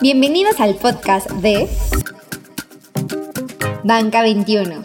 Bienvenidos 0.00 0.60
al 0.60 0.74
podcast 0.74 1.30
de 1.30 1.68
Banca 3.84 4.22
21. 4.22 4.82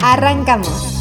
Arrancamos. 0.00 0.91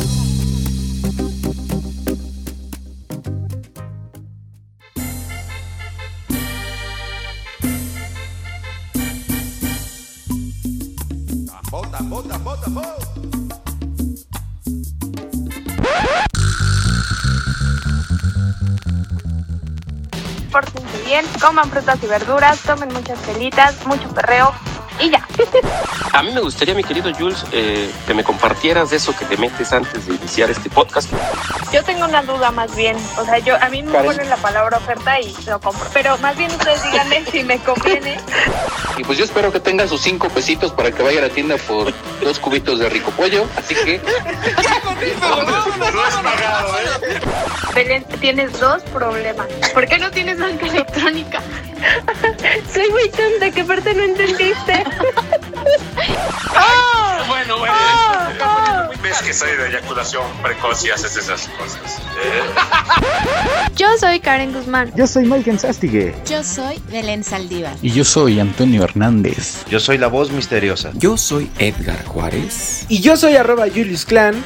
Coman 21.42 21.70
frutas 21.70 21.98
y 22.04 22.08
verduras, 22.08 22.60
tomen 22.60 22.94
muchas 22.94 23.20
pelitas, 23.20 23.86
mucho 23.88 24.08
perreo 24.10 24.54
y 25.00 25.10
ya. 25.10 25.28
A 26.14 26.22
mí 26.22 26.32
me 26.32 26.42
gustaría, 26.42 26.76
mi 26.76 26.84
querido 26.84 27.12
Jules, 27.14 27.46
eh, 27.52 27.92
que 28.06 28.14
me 28.14 28.24
compartieras 28.24 28.92
eso 28.94 29.16
que 29.16 29.26
te 29.26 29.38
metes 29.38 29.74
antes 29.74 30.06
de 30.06 30.16
iniciar 30.16 30.52
este 30.52 30.70
podcast. 30.70 31.12
Yo 31.72 31.84
tengo 31.84 32.06
una 32.06 32.22
duda 32.22 32.52
más 32.52 32.76
bien, 32.76 32.98
o 33.18 33.24
sea, 33.24 33.40
yo 33.40 33.56
a 33.56 33.70
mí 33.70 33.82
me 33.82 33.92
ponen 33.92 34.30
la 34.30 34.36
palabra 34.36 34.78
oferta 34.78 35.20
y 35.22 35.34
lo 35.48 35.60
compro, 35.60 35.88
pero 35.94 36.18
más 36.18 36.38
bien 36.38 36.52
ustedes 36.52 36.84
díganme 36.84 37.24
si 37.32 37.44
me 37.44 37.58
conviene. 37.60 38.20
Y 38.98 39.04
pues 39.04 39.18
yo 39.18 39.24
espero 39.24 39.52
que 39.54 39.60
tenga 39.60 39.88
sus 39.88 40.02
cinco 40.02 40.28
pesitos 40.30 40.72
para 40.72 40.92
que 40.92 41.02
vaya 41.02 41.20
a 41.20 41.24
la 41.24 41.30
tienda 41.30 41.56
por 41.58 41.94
dos 42.22 42.40
cubitos 42.40 42.80
de 42.80 42.90
rico 42.90 43.12
pollo. 43.12 43.46
Así 43.56 43.74
que 43.74 44.02
Belén, 47.74 48.04
tienes 48.20 48.60
dos 48.60 48.84
problemas. 48.84 49.48
¿Por 49.74 49.88
qué 49.88 49.98
no 49.98 50.12
tienes 50.12 50.40
banca 50.40 50.66
electrónica? 50.66 51.42
Soy 52.74 52.90
muy 52.90 53.10
tonta, 53.10 53.50
que 53.52 53.64
parte 53.64 53.94
no 53.94 54.04
entendiste. 54.04 54.84
Que 59.32 59.38
soy 59.38 59.56
de 59.56 59.70
eyaculación 59.70 60.26
precoz 60.44 60.84
y 60.84 60.90
haces 60.90 61.16
esas 61.16 61.48
cosas. 61.58 62.00
¿eh? 62.22 63.70
Yo 63.78 63.88
soy 63.98 64.20
Karen 64.20 64.52
Guzmán. 64.54 64.92
Yo 64.94 65.08
soy 65.08 65.24
Mike 65.24 65.58
Sastigue. 65.58 66.14
Yo 66.30 66.44
soy 66.44 66.82
Belén 66.92 67.24
Saldívar. 67.24 67.74
Y 67.82 67.92
yo 67.92 68.04
soy 68.04 68.42
Antonio 68.42 68.84
Hernández. 68.84 69.66
Yo 69.70 69.80
soy 69.80 69.98
la 69.98 70.08
voz 70.08 70.32
misteriosa. 70.32 70.92
Yo 70.96 71.16
soy 71.16 71.50
Edgar 71.60 72.04
Juárez. 72.04 72.86
Y 72.90 73.00
yo 73.00 73.16
soy 73.16 73.38
arroba 73.38 73.68
Julius 73.74 74.06
Clan. 74.06 74.44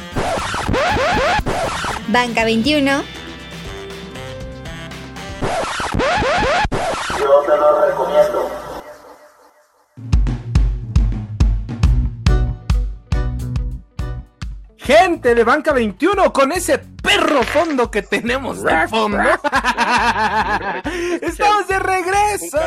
Banca 2.09 2.45
21. 2.45 3.03
Gente 14.85 15.33
de 15.33 15.43
Banca 15.43 15.73
21 15.73 16.31
con 16.31 16.51
ese 16.51 16.77
perro 16.77 17.41
fondo 17.41 17.89
que 17.89 18.03
tenemos 18.03 18.61
de 18.61 18.87
fondo. 18.87 19.17
Estamos 21.21 21.67
de 21.67 21.79
regreso. 21.79 22.59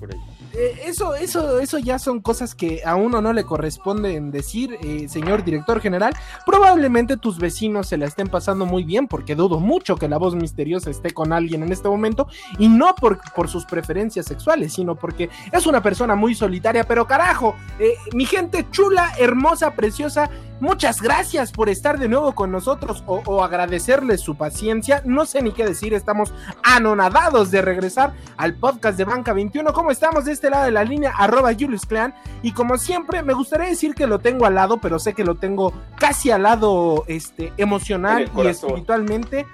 por 0.00 0.10
ahí. 0.10 0.18
Eh, 0.54 0.84
eso, 0.86 1.14
eso, 1.14 1.58
eso 1.58 1.78
ya 1.78 1.98
son 1.98 2.20
cosas 2.20 2.54
que 2.54 2.80
a 2.86 2.96
uno 2.96 3.20
no 3.20 3.34
le 3.34 3.44
corresponden 3.44 4.30
decir, 4.30 4.78
eh, 4.82 5.06
señor 5.06 5.44
director 5.44 5.82
general. 5.82 6.14
Probablemente 6.46 7.18
tus 7.18 7.38
vecinos 7.38 7.88
se 7.88 7.98
la 7.98 8.06
estén 8.06 8.28
pasando 8.28 8.64
muy 8.64 8.82
bien, 8.82 9.06
porque 9.06 9.34
dudo 9.34 9.60
mucho 9.60 9.96
que 9.96 10.08
la 10.08 10.16
voz 10.16 10.34
misteriosa 10.34 10.88
esté 10.88 11.12
con 11.12 11.34
alguien 11.34 11.62
en 11.62 11.72
este 11.72 11.88
momento, 11.88 12.26
y 12.58 12.68
no 12.68 12.94
por, 12.94 13.20
por 13.34 13.50
sus 13.50 13.66
preferencias 13.66 14.24
sexuales, 14.24 14.72
sino 14.72 14.94
porque 14.94 15.28
es 15.52 15.66
una 15.66 15.82
persona 15.82 16.14
muy 16.14 16.34
solitaria. 16.34 16.84
Pero 16.84 17.06
carajo, 17.06 17.54
eh, 17.78 17.96
mi 18.14 18.24
gente 18.24 18.66
chula, 18.70 19.12
hermosa, 19.18 19.74
preciosa, 19.74 20.30
muchas 20.62 21.02
gracias 21.02 21.50
por 21.50 21.68
estar 21.68 21.98
de 21.98 22.08
nuevo 22.08 22.36
con 22.36 22.52
nosotros 22.52 23.02
o, 23.06 23.20
o 23.26 23.42
agradecerles 23.42 24.20
su 24.20 24.36
paciencia. 24.36 25.02
No 25.04 25.26
sé 25.26 25.42
ni 25.42 25.50
qué 25.50 25.66
decir, 25.66 25.92
estamos 25.92 26.32
anonadados 26.62 27.50
de 27.50 27.62
regresar 27.62 28.14
al 28.36 28.54
podcast 28.54 28.96
de 28.96 29.04
Banca 29.04 29.32
21. 29.32 29.72
¿Cómo 29.72 29.90
estamos 29.90 30.24
de 30.24 30.32
este 30.32 30.50
lado 30.50 30.64
de 30.64 30.70
la 30.70 30.84
línea? 30.84 31.12
Arroba 31.18 31.52
Julius 31.52 31.84
Clan. 31.84 32.14
Y 32.42 32.52
como 32.52 32.78
siempre, 32.78 33.24
me 33.24 33.34
gustaría 33.34 33.66
decir 33.66 33.94
que 33.94 34.06
lo 34.06 34.20
tengo 34.20 34.46
al 34.46 34.54
lado, 34.54 34.78
pero 34.80 35.00
sé 35.00 35.14
que 35.14 35.24
lo 35.24 35.34
tengo 35.34 35.72
casi 35.98 36.30
al 36.30 36.44
lado 36.44 37.04
este, 37.08 37.52
emocional 37.56 38.30
y 38.36 38.46
espiritualmente. 38.46 39.46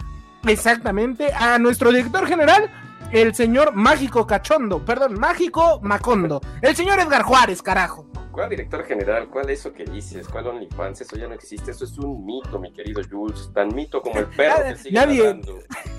Exactamente. 0.46 1.32
A 1.32 1.58
nuestro 1.58 1.90
director 1.90 2.26
general, 2.26 2.70
el 3.12 3.34
señor 3.34 3.74
Mágico 3.74 4.26
Cachondo. 4.26 4.84
Perdón, 4.84 5.18
Mágico 5.18 5.80
Macondo. 5.82 6.40
El 6.62 6.76
señor 6.76 7.00
Edgar 7.00 7.22
Juárez, 7.22 7.62
carajo. 7.62 8.06
¿Cuál 8.38 8.50
director 8.50 8.84
general? 8.84 9.28
¿Cuál 9.28 9.50
es 9.50 9.58
eso 9.58 9.72
que 9.72 9.84
dices? 9.84 10.28
¿Cuál 10.28 10.46
OnlyFans? 10.46 11.00
Eso 11.00 11.16
ya 11.16 11.26
no 11.26 11.34
existe. 11.34 11.72
Eso 11.72 11.84
es 11.84 11.98
un 11.98 12.24
mito, 12.24 12.60
mi 12.60 12.72
querido 12.72 13.02
Jules. 13.10 13.50
Tan 13.52 13.74
mito 13.74 14.00
como 14.00 14.20
el 14.20 14.26
perro 14.36 14.62
que 14.62 14.76
sigue 14.76 14.94
Nadie-. 14.94 15.40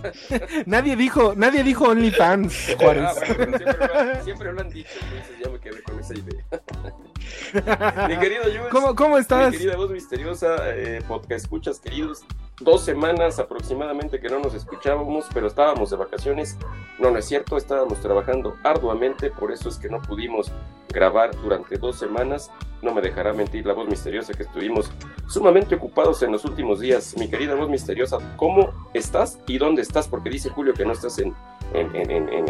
Nadie 0.65 0.95
dijo, 0.95 1.33
nadie 1.35 1.63
dijo 1.63 1.89
OnlyFans, 1.89 2.75
Juárez. 2.79 3.03
Ah, 3.05 3.13
bueno, 3.35 3.57
siempre, 3.57 3.87
lo, 4.15 4.23
siempre 4.23 4.53
lo 4.53 4.61
han 4.61 4.69
dicho, 4.69 4.89
entonces 5.01 5.35
ya 5.43 5.51
me 5.51 5.59
quedé 5.59 5.83
con 5.83 5.99
esa 5.99 6.13
idea. 6.13 8.07
mi 8.07 8.17
querido 8.17 8.43
Jules. 8.43 8.61
¿Cómo, 8.71 8.95
cómo 8.95 9.15
Mi 9.15 9.21
estás? 9.21 9.51
querida 9.51 9.75
voz 9.75 9.91
misteriosa, 9.91 10.55
eh, 10.69 11.01
podcast 11.05 11.43
escuchas, 11.43 11.79
queridos. 11.81 12.23
Dos 12.61 12.83
semanas 12.83 13.39
aproximadamente 13.39 14.19
que 14.19 14.27
no 14.27 14.39
nos 14.39 14.53
escuchábamos, 14.53 15.25
pero 15.33 15.47
estábamos 15.47 15.91
de 15.91 15.95
vacaciones. 15.95 16.57
No, 16.99 17.09
no 17.09 17.17
es 17.17 17.25
cierto, 17.25 17.55
estábamos 17.55 17.99
trabajando 18.01 18.57
arduamente, 18.63 19.31
por 19.31 19.51
eso 19.53 19.69
es 19.69 19.77
que 19.77 19.87
no 19.87 20.01
pudimos 20.01 20.51
grabar 20.89 21.31
durante 21.41 21.77
dos 21.77 21.97
semanas. 21.97 22.51
No 22.81 22.93
me 22.93 23.01
dejará 23.01 23.31
mentir 23.31 23.65
la 23.65 23.73
voz 23.73 23.87
misteriosa 23.87 24.33
que 24.33 24.43
estuvimos 24.43 24.91
sumamente 25.27 25.75
ocupados 25.75 26.21
en 26.23 26.33
los 26.33 26.43
últimos 26.43 26.81
días. 26.81 27.15
Mi 27.17 27.29
querida 27.29 27.55
voz 27.55 27.69
misteriosa, 27.69 28.17
¿cómo 28.35 28.73
estás 28.93 29.39
y 29.47 29.57
dónde 29.57 29.81
estás? 29.81 30.07
Porque 30.09 30.29
dice 30.29 30.49
Julio 30.49 30.73
que 30.73 30.83
no 30.85 30.91
estás 30.91 31.17
en, 31.19 31.33
en, 31.73 31.95
en, 31.95 32.11
en, 32.11 32.49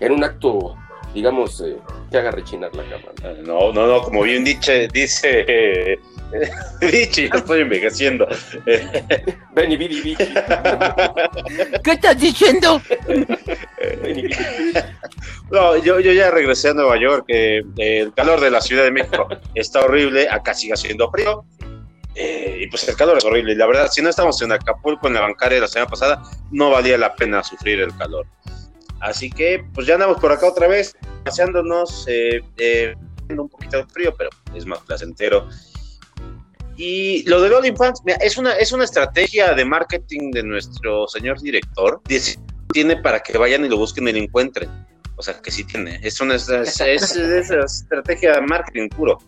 en- 0.00 0.12
un 0.12 0.24
acto, 0.24 0.74
digamos, 1.14 1.60
eh, 1.62 1.76
que 2.10 2.18
haga 2.18 2.30
rechinar 2.30 2.74
la 2.74 2.82
cámara. 2.84 3.42
No, 3.42 3.72
no, 3.72 3.86
no, 3.86 4.02
como 4.02 4.22
bien 4.22 4.44
dice, 4.44 4.86
dice, 4.92 5.44
eh, 5.48 5.98
dice, 6.80 7.28
ya 7.28 7.38
estoy 7.38 7.60
envejeciendo. 7.62 8.26
Eh, 8.66 9.02
Ven 9.54 9.72
y 9.72 9.76
Vidi 9.76 10.00
Vici. 10.00 10.24
¿Qué 11.82 11.90
estás 11.92 12.18
diciendo? 12.18 12.80
Ven 13.06 14.18
y 14.18 14.22
Vidi 14.22 14.34
No, 15.50 15.76
yo, 15.76 16.00
yo 16.00 16.12
ya 16.12 16.30
regresé 16.30 16.70
a 16.70 16.74
Nueva 16.74 16.98
York. 16.98 17.24
eh, 17.28 17.62
el 17.76 18.12
calor 18.14 18.40
de 18.40 18.50
la 18.50 18.60
Ciudad 18.60 18.84
de 18.84 18.90
México 18.90 19.28
está 19.54 19.82
horrible, 19.82 20.28
acá 20.30 20.54
sigue 20.54 20.72
haciendo 20.74 21.10
frío. 21.10 21.44
eh, 22.14 22.58
y 22.62 22.66
pues 22.68 22.88
el 22.88 22.96
calor 22.96 23.18
es 23.18 23.24
horrible. 23.24 23.52
Y 23.52 23.56
la 23.56 23.66
verdad, 23.66 23.88
si 23.90 24.00
no 24.02 24.08
estamos 24.10 24.40
en 24.42 24.52
Acapulco, 24.52 25.08
en 25.08 25.14
la 25.14 25.20
bancaria 25.20 25.60
la 25.60 25.68
semana 25.68 25.90
pasada, 25.90 26.22
no 26.50 26.70
valía 26.70 26.96
la 26.98 27.14
pena 27.14 27.42
sufrir 27.44 27.80
el 27.80 27.94
calor. 27.96 28.26
Así 29.00 29.30
que, 29.30 29.62
pues 29.74 29.86
ya 29.86 29.94
andamos 29.94 30.18
por 30.18 30.32
acá 30.32 30.46
otra 30.48 30.66
vez, 30.66 30.96
paseándonos, 31.24 32.06
eh, 32.08 32.40
eh, 32.56 32.94
un 33.28 33.48
poquito 33.48 33.76
de 33.78 33.86
frío, 33.86 34.14
pero 34.16 34.30
es 34.54 34.64
más 34.64 34.78
placentero. 34.80 35.46
Y 36.76 37.22
lo 37.28 37.40
de 37.40 37.54
OnlyFans, 37.54 38.02
mira, 38.04 38.18
es 38.18 38.36
una, 38.36 38.52
es 38.54 38.72
una 38.72 38.84
estrategia 38.84 39.54
de 39.54 39.64
marketing 39.64 40.30
de 40.32 40.42
nuestro 40.42 41.06
señor 41.06 41.40
director. 41.40 42.00
Tiene 42.72 42.96
para 42.96 43.20
que 43.20 43.38
vayan 43.38 43.64
y 43.64 43.68
lo 43.68 43.76
busquen 43.76 44.08
y 44.08 44.12
lo 44.12 44.18
encuentren. 44.18 44.68
O 45.16 45.22
sea, 45.22 45.40
que 45.40 45.50
sí 45.52 45.62
tiene. 45.64 46.00
Es 46.02 46.20
una 46.20 46.34
es, 46.34 46.48
es- 46.48 47.16
estrategia 47.50 48.34
de 48.34 48.40
marketing 48.40 48.88
puro. 48.88 49.18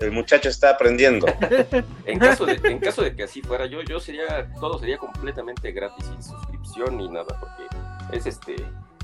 El 0.00 0.10
muchacho 0.12 0.48
está 0.48 0.70
aprendiendo. 0.70 1.26
En 2.06 2.18
caso 2.18 2.46
de, 2.46 2.58
en 2.64 2.78
caso 2.78 3.02
de 3.02 3.14
que 3.14 3.24
así 3.24 3.42
fuera, 3.42 3.66
yo, 3.66 3.82
yo 3.82 4.00
sería, 4.00 4.48
todo 4.60 4.78
sería 4.78 4.96
completamente 4.98 5.70
gratis, 5.72 6.06
sin 6.06 6.22
suscripción 6.22 6.96
ni 6.96 7.08
nada, 7.08 7.26
porque 7.38 8.16
es 8.16 8.26
este, 8.26 8.56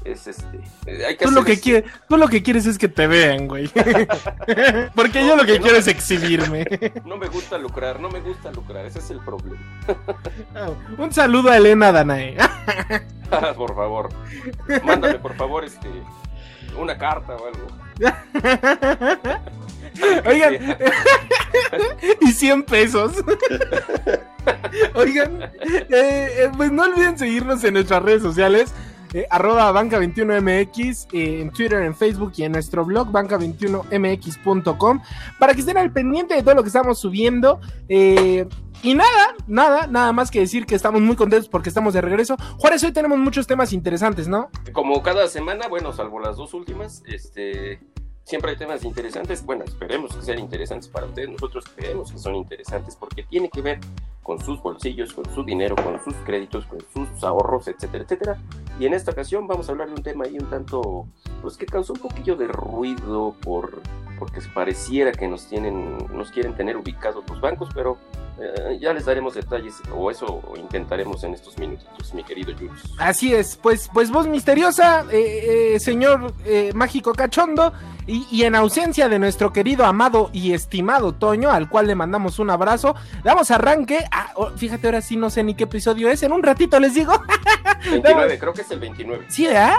es 0.05 0.27
este, 0.27 0.61
eh, 0.87 1.06
hay 1.06 1.17
que 1.17 1.25
Tú 1.25 1.31
lo, 1.31 1.45
que 1.45 1.53
este- 1.53 1.62
quieres, 1.62 1.91
tú 2.09 2.17
lo 2.17 2.29
que 2.29 2.43
quieres 2.43 2.67
es 2.67 2.77
que 2.79 2.89
te 2.89 3.06
vean, 3.06 3.49
güey. 3.49 3.69
Porque 4.95 5.27
yo 5.27 5.35
lo 5.37 5.45
que 5.45 5.59
quiero 5.61 5.79
es 5.79 5.87
exhibirme. 5.89 6.67
No 7.05 7.17
me 7.17 7.29
gusta 7.29 7.56
lucrar, 7.59 8.01
no 8.01 8.11
me 8.11 8.21
gusta 8.21 8.51
lucrar, 8.53 8.85
ese 8.87 8.99
es 8.99 9.11
el 9.11 9.21
problema. 9.21 9.59
Un 10.99 11.12
saludo 11.12 11.51
a 11.51 11.56
Elena 11.56 11.91
Danae. 11.93 12.37
por 13.56 13.75
favor, 13.75 14.11
mándame 14.85 15.19
por 15.19 15.35
favor 15.37 15.65
este, 15.65 15.89
una 16.79 16.97
carta 16.99 17.37
o 17.37 17.47
algo. 17.47 17.67
Oigan, 20.27 20.55
y 22.21 22.33
100 22.33 22.62
pesos. 22.65 23.12
Oigan, 24.95 25.43
eh, 25.43 25.51
eh, 25.91 26.51
pues 26.56 26.73
no 26.73 26.83
olviden 26.83 27.17
seguirnos 27.17 27.62
en 27.65 27.75
nuestras 27.75 28.03
redes 28.03 28.23
sociales. 28.23 28.73
Eh, 29.15 29.27
arroba 29.31 29.73
banca21mx 29.73 31.07
eh, 31.13 31.41
en 31.41 31.51
Twitter, 31.53 31.83
en 31.83 31.95
Facebook 31.95 32.33
y 32.37 32.43
en 32.43 32.51
nuestro 32.51 32.85
blog 32.85 33.13
banca21mx.com 33.13 35.01
para 35.39 35.55
que 35.55 35.61
estén 35.61 35.79
al 35.79 35.93
pendiente 35.93 36.35
de 36.35 36.43
todo 36.43 36.57
lo 36.57 36.63
que 36.63 36.67
estamos 36.67 36.99
subiendo. 36.99 37.61
Eh, 37.89 38.45
y 38.83 38.95
nada, 38.95 39.37
nada, 39.47 39.87
nada 39.87 40.13
más 40.13 40.33
que 40.33 40.41
decir 40.41 40.67
que 40.67 40.75
estamos 40.75 41.01
muy 41.01 41.15
contentos 41.15 41.49
porque 41.49 41.69
estamos 41.69 41.95
de 41.95 42.01
regreso. 42.01 42.37
Juárez, 42.59 42.83
hoy 42.83 42.91
tenemos 42.93 43.17
muchos 43.19 43.47
temas 43.47 43.73
interesantes, 43.73 44.27
¿no? 44.27 44.51
Como 44.73 45.01
cada 45.01 45.29
semana, 45.29 45.69
bueno, 45.69 45.93
salvo 45.93 46.19
las 46.19 46.37
dos 46.37 46.53
últimas, 46.53 47.05
este, 47.07 47.79
siempre 48.25 48.51
hay 48.51 48.57
temas 48.57 48.85
interesantes. 48.85 49.45
Bueno, 49.45 49.65
esperemos 49.65 50.17
que 50.17 50.23
sean 50.23 50.41
interesantes 50.41 50.89
para 50.89 51.07
ustedes. 51.07 51.31
Nosotros 51.31 51.65
creemos 51.77 52.11
que 52.11 52.19
son 52.19 52.35
interesantes 52.35 52.97
porque 52.97 53.23
tiene 53.23 53.49
que 53.49 53.63
ver 53.63 53.79
con 54.25 54.41
sus 54.41 54.61
bolsillos, 54.61 55.12
con 55.12 55.25
su 55.32 55.44
dinero, 55.44 55.76
con 55.76 56.03
sus 56.03 56.15
créditos, 56.25 56.65
con 56.65 56.81
sus 56.93 57.23
ahorros, 57.23 57.69
etcétera, 57.69 58.03
etcétera. 58.03 58.38
Y 58.81 58.87
en 58.87 58.94
esta 58.94 59.12
ocasión 59.12 59.47
vamos 59.47 59.69
a 59.69 59.73
hablar 59.73 59.88
de 59.88 59.94
un 59.94 60.03
tema 60.03 60.25
ahí 60.25 60.37
un 60.37 60.50
tanto, 60.50 61.06
pues 61.43 61.56
que 61.56 61.67
causó 61.67 61.93
un 61.93 62.00
poquillo 62.00 62.35
de 62.35 62.49
ruido 62.49 63.37
por 63.43 63.82
porque 64.19 64.41
pareciera 64.55 65.12
que 65.12 65.29
nos 65.29 65.47
tienen, 65.47 65.99
nos 66.12 66.31
quieren 66.31 66.55
tener 66.55 66.76
ubicados 66.76 67.25
los 67.29 67.41
bancos, 67.41 67.69
pero 67.75 67.99
eh, 68.41 68.79
ya 68.81 68.93
les 68.93 69.05
daremos 69.05 69.35
detalles, 69.35 69.75
o 69.95 70.11
eso 70.11 70.43
intentaremos 70.57 71.23
en 71.23 71.35
estos 71.35 71.57
minutos, 71.59 72.13
mi 72.15 72.25
querido 72.25 72.53
Jules. 72.57 72.83
Así 72.99 73.33
es, 73.33 73.57
pues, 73.57 73.89
pues 73.93 74.11
voz 74.11 74.27
misteriosa, 74.27 75.05
eh, 75.13 75.75
eh, 75.75 75.81
señor 75.81 76.33
mágico 76.75 77.13
cachondo, 77.13 77.73
y, 78.07 78.43
en 78.43 78.55
ausencia 78.55 79.09
de 79.09 79.19
nuestro 79.19 79.53
querido, 79.53 79.87
amado 79.87 80.29
y 80.33 80.53
estimado 80.53 81.15
Toño, 81.15 81.51
al 81.51 81.71
cual 81.71 81.87
le 81.87 81.95
mandamos 81.95 82.39
un 82.39 82.51
abrazo, 82.51 82.95
damos 83.23 83.51
arranque. 83.51 84.05
A, 84.11 84.33
oh, 84.35 84.51
fíjate, 84.51 84.89
ahora 84.89 85.01
sí 85.01 85.17
no 85.17 85.31
sé 85.31 85.43
ni 85.43 85.55
qué 85.55 85.65
episodio 85.65 86.11
es, 86.11 86.23
en 86.23 86.33
un 86.33 86.43
ratito 86.43 86.79
les 86.79 86.93
digo. 86.93 87.15
29, 87.91 88.39
creo 88.39 88.53
que 88.53 88.61
es 88.61 88.71
el 88.71 88.81
29. 88.81 89.25
Sí, 89.29 89.47
¿eh? 89.47 89.71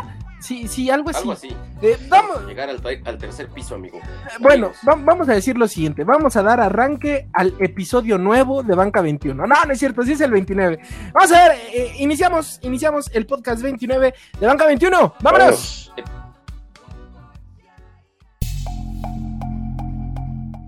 Sí, 0.45 0.67
sí, 0.67 0.91
algo 0.91 1.09
así. 1.09 1.21
Algo 1.21 1.31
así. 1.31 1.57
Eh, 1.81 1.97
vamos 2.07 2.37
a 2.37 2.45
llegar 2.45 2.69
al, 2.69 2.79
tercer 3.17 3.49
piso, 3.49 3.73
amigo. 3.73 3.99
Bueno, 4.39 4.73
vamos 4.83 5.27
a 5.27 5.33
decir 5.33 5.57
lo 5.57 5.67
siguiente. 5.67 6.03
Vamos 6.03 6.35
a 6.35 6.43
dar 6.43 6.59
arranque 6.59 7.27
al 7.33 7.55
episodio 7.57 8.19
nuevo 8.19 8.61
de 8.61 8.75
Banca 8.75 9.01
21. 9.01 9.47
No, 9.47 9.65
no 9.65 9.73
es 9.73 9.79
cierto, 9.79 10.03
sí 10.03 10.11
es 10.11 10.21
el 10.21 10.29
29. 10.29 10.79
Vamos 11.13 11.31
a 11.31 11.47
ver, 11.47 11.57
eh, 11.73 11.95
iniciamos, 11.97 12.59
iniciamos 12.61 13.09
el 13.15 13.25
podcast 13.25 13.63
29 13.63 14.13
de 14.39 14.45
Banca 14.45 14.67
21. 14.67 15.15
¡Vámonos! 15.19 15.91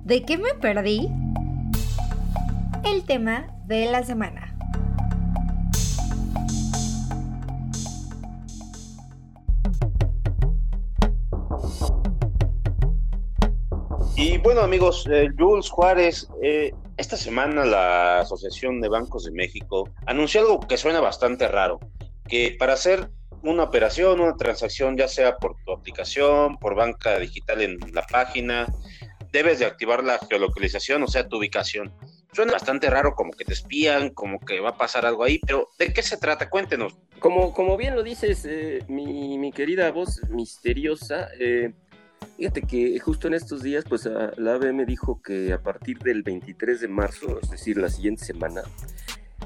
¿De 0.06 0.23
qué 0.23 0.39
me 0.39 0.56
perdí? 0.56 1.07
El 2.83 3.03
tema 3.03 3.45
de 3.68 3.91
la 3.91 4.03
semana. 4.03 4.56
Y 14.19 14.40
bueno, 14.40 14.62
amigos, 14.62 15.08
eh, 15.12 15.30
Jules 15.38 15.69
Juárez, 15.69 16.28
eh, 16.42 16.74
esta 16.98 17.16
semana 17.16 17.64
la 17.64 18.22
Asociación 18.22 18.81
de 18.81 18.90
Bancos 18.90 19.25
de 19.25 19.31
México 19.31 19.92
anunció 20.08 20.42
algo 20.42 20.60
que 20.60 20.75
suena 20.75 21.00
bastante 21.00 21.48
raro, 21.48 21.80
que 22.28 22.56
para 22.58 22.74
hacer 22.74 23.12
una 23.44 23.62
operación, 23.62 24.19
una 24.19 24.36
transacción, 24.36 24.98
ya 24.98 25.08
sea 25.08 25.38
por 25.38 25.56
tu 25.64 25.72
aplicación, 25.72 26.58
por 26.58 26.74
banca 26.74 27.19
digital 27.19 27.62
en 27.62 27.78
la 27.94 28.02
página, 28.08 28.66
debes 29.31 29.60
de 29.60 29.66
activar 29.66 30.04
la 30.04 30.18
geolocalización, 30.28 31.04
o 31.04 31.08
sea, 31.08 31.28
tu 31.28 31.38
ubicación. 31.38 31.94
Suena 32.34 32.54
bastante 32.54 32.90
raro, 32.90 33.14
como 33.14 33.34
que 33.34 33.46
te 33.46 33.54
espían, 33.54 34.10
como 34.10 34.40
que 34.40 34.60
va 34.60 34.69
a 34.69 34.78
pasar 34.78 35.06
algo 35.06 35.25
ahí, 35.25 35.38
pero 35.46 35.69
¿de 35.78 35.94
qué 35.94 36.02
se 36.02 36.18
trata? 36.18 36.50
Cuéntenos. 36.50 36.98
Como, 37.19 37.54
como 37.54 37.78
bien 37.78 37.96
lo 37.96 38.02
dices, 38.02 38.46
eh, 38.50 38.80
mi, 38.88 39.38
mi, 39.38 39.52
querida 39.52 39.92
voz 39.92 40.22
misteriosa, 40.30 41.30
eh, 41.40 41.72
Fíjate 42.38 42.62
que 42.62 43.00
justo 43.00 43.28
en 43.28 43.34
estos 43.34 43.63
días, 43.63 43.84
pues 43.89 44.06
la 44.06 44.54
ABM 44.54 44.86
dijo 44.86 45.22
que 45.24 45.51
a 45.54 45.62
partir 45.63 45.98
del 45.98 46.22
23 46.22 46.81
de 46.81 46.88
marzo, 46.88 47.39
es 47.42 47.50
decir, 47.50 47.78
la 47.78 47.89
siguiente 47.89 48.24
semana, 48.25 48.62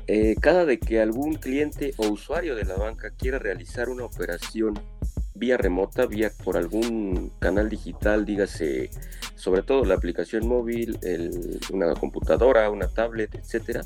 eh, 0.08 0.36
cada 0.42 0.66
de 0.66 0.78
que 0.78 1.00
algún 1.00 1.36
cliente 1.36 1.94
o 1.96 2.10
usuario 2.10 2.54
de 2.54 2.66
la 2.66 2.76
banca 2.76 3.12
quiera 3.12 3.40
realizar 3.40 3.88
una 3.88 4.04
operación 4.04 4.74
vía 5.36 5.56
remota, 5.56 6.06
vía 6.06 6.32
por 6.44 6.58
algún 6.58 7.32
canal 7.40 7.70
digital, 7.70 8.26
dígase 8.26 8.90
sobre 9.36 9.64
todo 9.64 9.86
la 9.86 9.96
aplicación 9.96 10.46
móvil, 10.46 11.00
una 11.72 11.94
computadora, 11.94 12.70
una 12.70 12.90
tablet, 12.90 13.34
etcétera, 13.36 13.84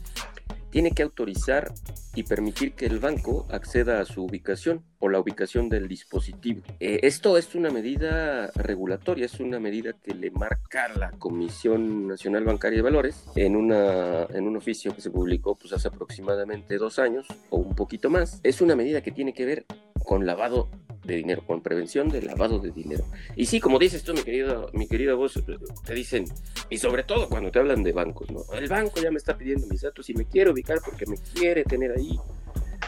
tiene 0.76 0.92
que 0.92 1.04
autorizar 1.04 1.74
y 2.16 2.24
permitir 2.24 2.74
que 2.74 2.86
el 2.86 3.00
banco 3.00 3.48
acceda 3.50 4.02
a 4.02 4.06
su 4.06 4.26
ubicación 4.26 4.84
o 5.00 5.08
la 5.08 5.22
ubicación 5.22 5.70
del 5.70 5.88
dispositivo. 5.88 6.64
Eh, 6.82 7.00
esto 7.04 7.38
es 7.38 7.56
una 7.56 7.70
medida 7.70 8.52
regulatoria, 8.56 9.26
es 9.26 9.40
una 9.40 9.58
medida 9.58 9.94
que 9.94 10.14
le 10.14 10.32
marca 10.32 10.90
la 10.90 11.12
Comisión 11.12 12.10
Nacional 12.10 12.44
Bancaria 12.44 12.80
de 12.80 12.82
Valores 12.82 13.24
en, 13.38 13.56
una, 13.56 14.26
en 14.26 14.46
un 14.46 14.58
oficio 14.58 14.94
que 14.94 15.00
se 15.00 15.12
publicó 15.12 15.56
pues, 15.56 15.72
hace 15.72 15.88
aproximadamente 15.88 16.78
dos 16.78 17.00
años 17.00 17.26
o 17.52 17.56
un 17.56 17.74
poquito 17.74 18.10
más. 18.10 18.42
Es 18.44 18.60
una 18.60 18.76
medida 18.76 19.00
que 19.00 19.12
tiene 19.12 19.34
que 19.34 19.46
ver 19.46 19.66
con 20.06 20.26
lavado 20.26 20.70
de 21.04 21.18
dinero, 21.18 21.44
con 21.46 21.62
prevención 21.62 22.10
de 22.10 22.22
lavado 22.22 22.60
de 22.60 22.72
dinero. 22.72 23.06
Y 23.36 23.46
sí, 23.46 23.60
como 23.60 23.80
dices 23.80 24.04
tú, 24.04 24.14
mi 24.14 24.24
querido, 24.24 24.70
mi 24.74 24.88
querida 24.88 25.14
voz, 25.14 25.42
te 25.86 25.94
dicen, 25.94 26.26
y 26.70 26.78
sobre 26.78 27.04
todo 27.04 27.30
cuando 27.30 27.52
te 27.52 27.60
hablan 27.60 27.84
de 27.84 27.92
bancos, 27.92 28.30
¿no? 28.32 28.42
El 28.54 28.68
banco 28.68 29.00
ya 29.02 29.12
me 29.12 29.18
está 29.18 29.38
pidiendo 29.38 29.68
mis 29.68 29.82
datos 29.82 30.10
y 30.10 30.14
me 30.14 30.26
quiere 30.26 30.52
ubicar 30.52 30.80
porque 30.84 31.06
me 31.06 31.18
quiere 31.18 31.64
tener 31.64 31.92
ahí. 31.92 32.20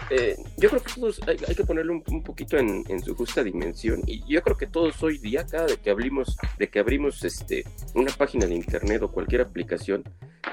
Eh, 0.10 0.38
yo 0.58 0.70
creo 0.70 0.82
que 0.82 0.94
todos 0.94 1.20
hay, 1.28 1.56
que 1.56 1.64
ponerlo 1.66 2.02
un, 2.08 2.24
poquito 2.24 2.58
en, 2.58 2.86
su 3.04 3.16
justa 3.16 3.44
dimensión 3.44 4.02
y 4.06 4.24
yo 4.32 4.42
creo 4.42 4.56
que 4.56 4.68
todos 4.68 5.02
hoy 5.04 5.18
día 5.18 5.46
cada 5.46 5.66
vez 5.66 5.80
que 5.80 5.90
abrimos 5.90 6.38
de 6.58 6.70
que 6.70 6.80
abrimos 6.80 7.24
este 7.24 7.66
una 7.94 8.12
página 8.12 8.46
de 8.46 8.56
internet 8.56 9.02
o 9.02 9.12
cualquier 9.12 9.42
aplicación 9.42 10.04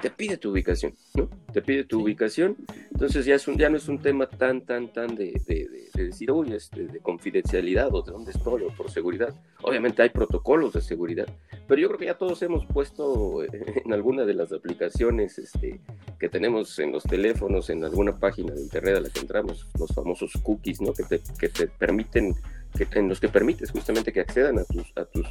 te 0.01 0.11
pide 0.11 0.37
tu 0.37 0.51
ubicación 0.51 0.95
no 1.15 1.29
te 1.55 1.63
pide 1.63 1.85
tu 1.85 2.03
ubicación. 2.03 2.57
Entonces 2.91 3.25
ya 3.25 3.37
es 3.37 3.47
un 3.47 3.57
ya 3.57 3.71
no 3.71 3.77
es 3.77 3.89
un 3.89 4.01
tema 4.01 4.29
tan 4.29 4.63
tan 4.63 4.93
tan 4.93 5.15
de, 5.15 5.41
de, 5.47 5.69
decir 5.95 6.33
uy 6.33 6.53
este, 6.53 6.89
de 6.89 6.99
confidencialidad 6.99 7.95
o 7.95 8.03
de 8.03 8.11
dónde 8.11 8.33
estoy 8.33 8.65
o 8.65 8.69
por 8.77 8.91
seguridad 8.91 9.33
obviamente 9.63 10.03
hay 10.03 10.11
protocolos 10.11 10.73
de 10.73 10.81
seguridad 10.81 11.27
pero 11.69 11.81
yo 11.81 11.87
creo 11.89 11.99
que 11.99 12.07
ya 12.07 12.19
todos 12.19 12.43
hemos 12.43 12.67
puesto 12.67 13.45
en 13.85 13.93
alguna 13.93 14.25
de 14.25 14.35
las 14.35 14.53
aplicaciones 14.53 15.39
este, 15.39 15.81
que 16.19 16.29
tenemos 16.29 16.79
en 16.81 16.91
los 16.91 17.05
teléfonos 17.05 17.71
en 17.71 17.85
alguna 17.85 18.19
página 18.19 18.53
de 18.53 18.63
internet 18.63 18.97
a 18.97 19.01
la 19.01 19.09
que 19.09 19.21
entramos 19.21 19.67
los 19.79 19.95
famosos 19.95 20.33
cookies, 20.43 20.81
¿no? 20.81 20.93
Que 20.93 21.05
te, 21.05 21.21
que 21.39 21.49
te 21.49 21.69
permiten, 21.69 22.35
que, 22.75 22.87
en 22.99 23.09
los 23.09 23.21
que 23.21 23.29
permites 23.29 23.71
justamente 23.71 24.13
que 24.13 24.21
accedan 24.21 24.59
a 24.59 24.65
tus, 24.65 24.93
a 24.97 25.05
tus, 25.05 25.27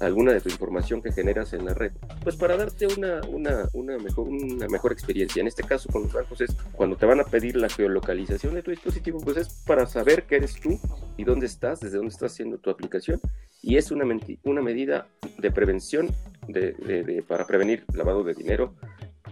alguna 0.00 0.32
de 0.32 0.40
tu 0.40 0.48
información 0.48 1.02
que 1.02 1.12
generas 1.12 1.52
en 1.52 1.64
la 1.64 1.74
red, 1.74 1.92
pues 2.22 2.36
para 2.36 2.56
darte 2.56 2.86
una, 2.86 3.20
una, 3.28 3.68
una, 3.72 3.98
mejor, 3.98 4.28
una 4.28 4.66
mejor 4.68 4.92
experiencia. 4.92 5.40
En 5.40 5.46
este 5.46 5.62
caso 5.62 5.88
con 5.90 6.02
los 6.04 6.12
bancos 6.12 6.40
es 6.40 6.54
cuando 6.72 6.96
te 6.96 7.06
van 7.06 7.20
a 7.20 7.24
pedir 7.24 7.56
la 7.56 7.68
geolocalización 7.68 8.54
de 8.54 8.62
tu 8.62 8.70
dispositivo, 8.70 9.20
pues 9.20 9.36
es 9.36 9.48
para 9.66 9.86
saber 9.86 10.24
qué 10.24 10.36
eres 10.36 10.60
tú 10.60 10.78
y 11.16 11.24
dónde 11.24 11.46
estás, 11.46 11.80
desde 11.80 11.96
dónde 11.96 12.12
estás 12.12 12.32
haciendo 12.32 12.58
tu 12.58 12.70
aplicación, 12.70 13.20
y 13.62 13.76
es 13.76 13.90
una, 13.90 14.04
una 14.44 14.62
medida 14.62 15.06
de 15.38 15.50
prevención 15.50 16.14
de, 16.46 17.24
para 17.26 17.46
prevenir 17.46 17.84
lavado 17.92 18.24
de 18.24 18.34
dinero 18.34 18.74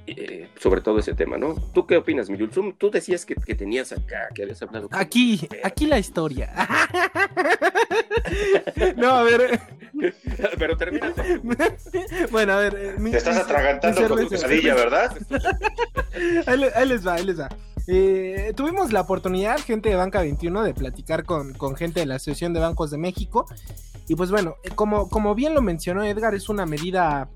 eh, 0.06 0.48
sobre 0.58 0.80
todo 0.80 0.98
ese 0.98 1.14
tema, 1.14 1.36
¿no? 1.36 1.54
¿Tú 1.74 1.86
qué 1.86 1.96
opinas, 1.96 2.30
Miguel? 2.30 2.50
Tú 2.50 2.90
decías 2.90 3.26
que, 3.26 3.34
tenías 3.54 3.92
acá, 3.92 4.28
que 4.34 4.42
habías 4.42 4.62
hablado. 4.62 4.88
Aquí, 4.92 5.48
aquí 5.64 5.86
la 5.86 5.98
historia. 5.98 6.52
no, 8.96 9.10
a 9.10 9.22
ver. 9.24 9.60
Pero 10.58 10.76
termina. 10.76 11.12
bueno, 12.30 12.52
a 12.52 12.58
ver. 12.58 12.76
Eh, 12.76 13.10
Te 13.10 13.16
estás 13.16 13.36
atragantando 13.36 14.08
con 14.08 14.20
tu 14.20 14.28
pesadilla, 14.28 14.74
¿verdad? 14.74 15.16
ahí, 16.46 16.88
les 16.88 17.06
va, 17.06 17.14
ahí 17.14 17.24
les 17.24 17.40
va. 17.40 17.48
Eh, 17.88 18.52
tuvimos 18.56 18.92
la 18.92 19.00
oportunidad, 19.00 19.58
gente 19.58 19.88
de 19.88 19.96
Banca 19.96 20.20
21, 20.20 20.62
de 20.62 20.74
platicar 20.74 21.24
con, 21.24 21.54
con, 21.54 21.76
gente 21.76 22.00
de 22.00 22.06
la 22.06 22.16
Asociación 22.16 22.52
de 22.52 22.60
Bancos 22.60 22.90
de 22.90 22.98
México. 22.98 23.46
Y 24.08 24.14
pues 24.14 24.30
bueno, 24.30 24.56
como, 24.76 25.08
como 25.08 25.34
bien 25.34 25.54
lo 25.54 25.62
mencionó 25.62 26.04
Edgar, 26.04 26.34
es 26.34 26.48
una 26.48 26.64
medida 26.64 27.28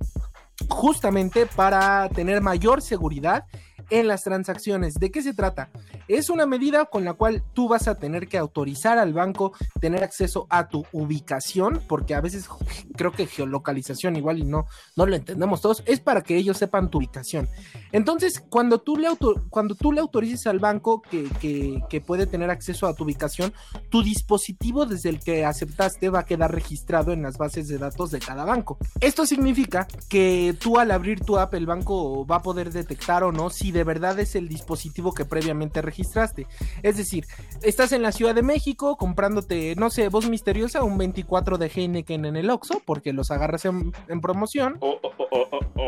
justamente 0.71 1.47
para 1.47 2.09
tener 2.09 2.41
mayor 2.41 2.81
seguridad 2.81 3.45
en 3.91 4.09
las 4.09 4.25
transacciones. 4.25 4.95
¿De 4.95 5.11
qué 5.11 5.23
se 5.23 5.35
trata? 5.35 5.69
Es 6.11 6.29
una 6.29 6.45
medida 6.45 6.87
con 6.87 7.05
la 7.05 7.13
cual 7.13 7.45
tú 7.55 7.69
vas 7.69 7.87
a 7.87 7.95
tener 7.95 8.27
que 8.27 8.37
autorizar 8.37 8.99
al 8.99 9.13
banco 9.13 9.53
tener 9.81 10.03
acceso 10.03 10.49
a 10.51 10.67
tu 10.67 10.85
ubicación, 10.91 11.81
porque 11.87 12.17
a 12.17 12.21
veces 12.21 12.49
creo 12.97 13.13
que 13.13 13.29
geolocalización 13.29 14.17
igual 14.17 14.41
y 14.41 14.45
no, 14.45 14.67
no 14.97 15.07
lo 15.07 15.15
entendemos 15.15 15.61
todos, 15.61 15.85
es 15.87 16.01
para 16.01 16.23
que 16.23 16.37
ellos 16.37 16.59
sepan 16.59 16.91
tu 16.91 16.99
ubicación. 16.99 17.49
Entonces, 17.93 18.43
cuando 18.51 18.79
tú 18.79 18.97
le, 18.97 19.07
cuando 19.51 19.77
tú 19.77 19.93
le 19.93 20.01
autorices 20.01 20.49
al 20.49 20.59
banco 20.59 21.01
que, 21.01 21.81
que 21.89 22.01
puede 22.01 22.27
tener 22.27 22.51
acceso 22.51 22.89
a 22.89 22.95
tu 22.95 23.05
ubicación, 23.05 23.53
tu 23.89 24.03
dispositivo 24.03 24.87
desde 24.87 25.11
el 25.11 25.21
que 25.21 25.45
aceptaste 25.45 26.11
va 26.11 26.21
a 26.21 26.27
quedar 26.27 26.53
registrado 26.53 27.13
en 27.13 27.23
las 27.23 27.39
bases 27.39 27.69
de 27.69 27.79
datos 27.79 28.11
de 28.11 28.19
cada 28.19 28.45
banco. 28.45 28.79
Esto 29.01 29.27
significa 29.27 29.87
que 30.09 30.57
tú 30.59 30.81
al 30.81 30.91
abrir 30.91 31.21
tu 31.21 31.39
app, 31.39 31.55
el 31.55 31.67
banco 31.67 32.27
va 32.27 32.37
a 32.37 32.43
poder 32.43 32.73
detectar 32.73 33.23
o 33.23 33.31
no 33.31 33.49
si 33.51 33.71
de 33.71 33.85
verdad 33.85 34.19
es 34.19 34.35
el 34.35 34.49
dispositivo 34.49 35.15
que 35.15 35.25
previamente 35.25 35.81
registró 35.81 36.00
registraste. 36.01 36.47
Es 36.83 36.97
decir, 36.97 37.27
estás 37.63 37.93
en 37.93 38.03
la 38.03 38.13
Ciudad 38.13 38.35
de 38.35 38.43
México 38.43 38.97
comprándote, 38.97 39.75
no 39.77 39.91
sé, 39.91 40.09
voz 40.09 40.29
misteriosa, 40.29 40.83
un 40.83 40.97
24 40.99 41.59
de 41.59 41.67
Heineken 41.75 42.25
en 42.25 42.37
el 42.37 42.51
Oxxo, 42.51 42.81
porque 42.85 43.13
los 43.13 43.31
agarras 43.31 43.65
en, 43.67 43.93
en 44.09 44.21
promoción. 44.21 44.77
O, 44.81 44.99
o- 45.03 45.11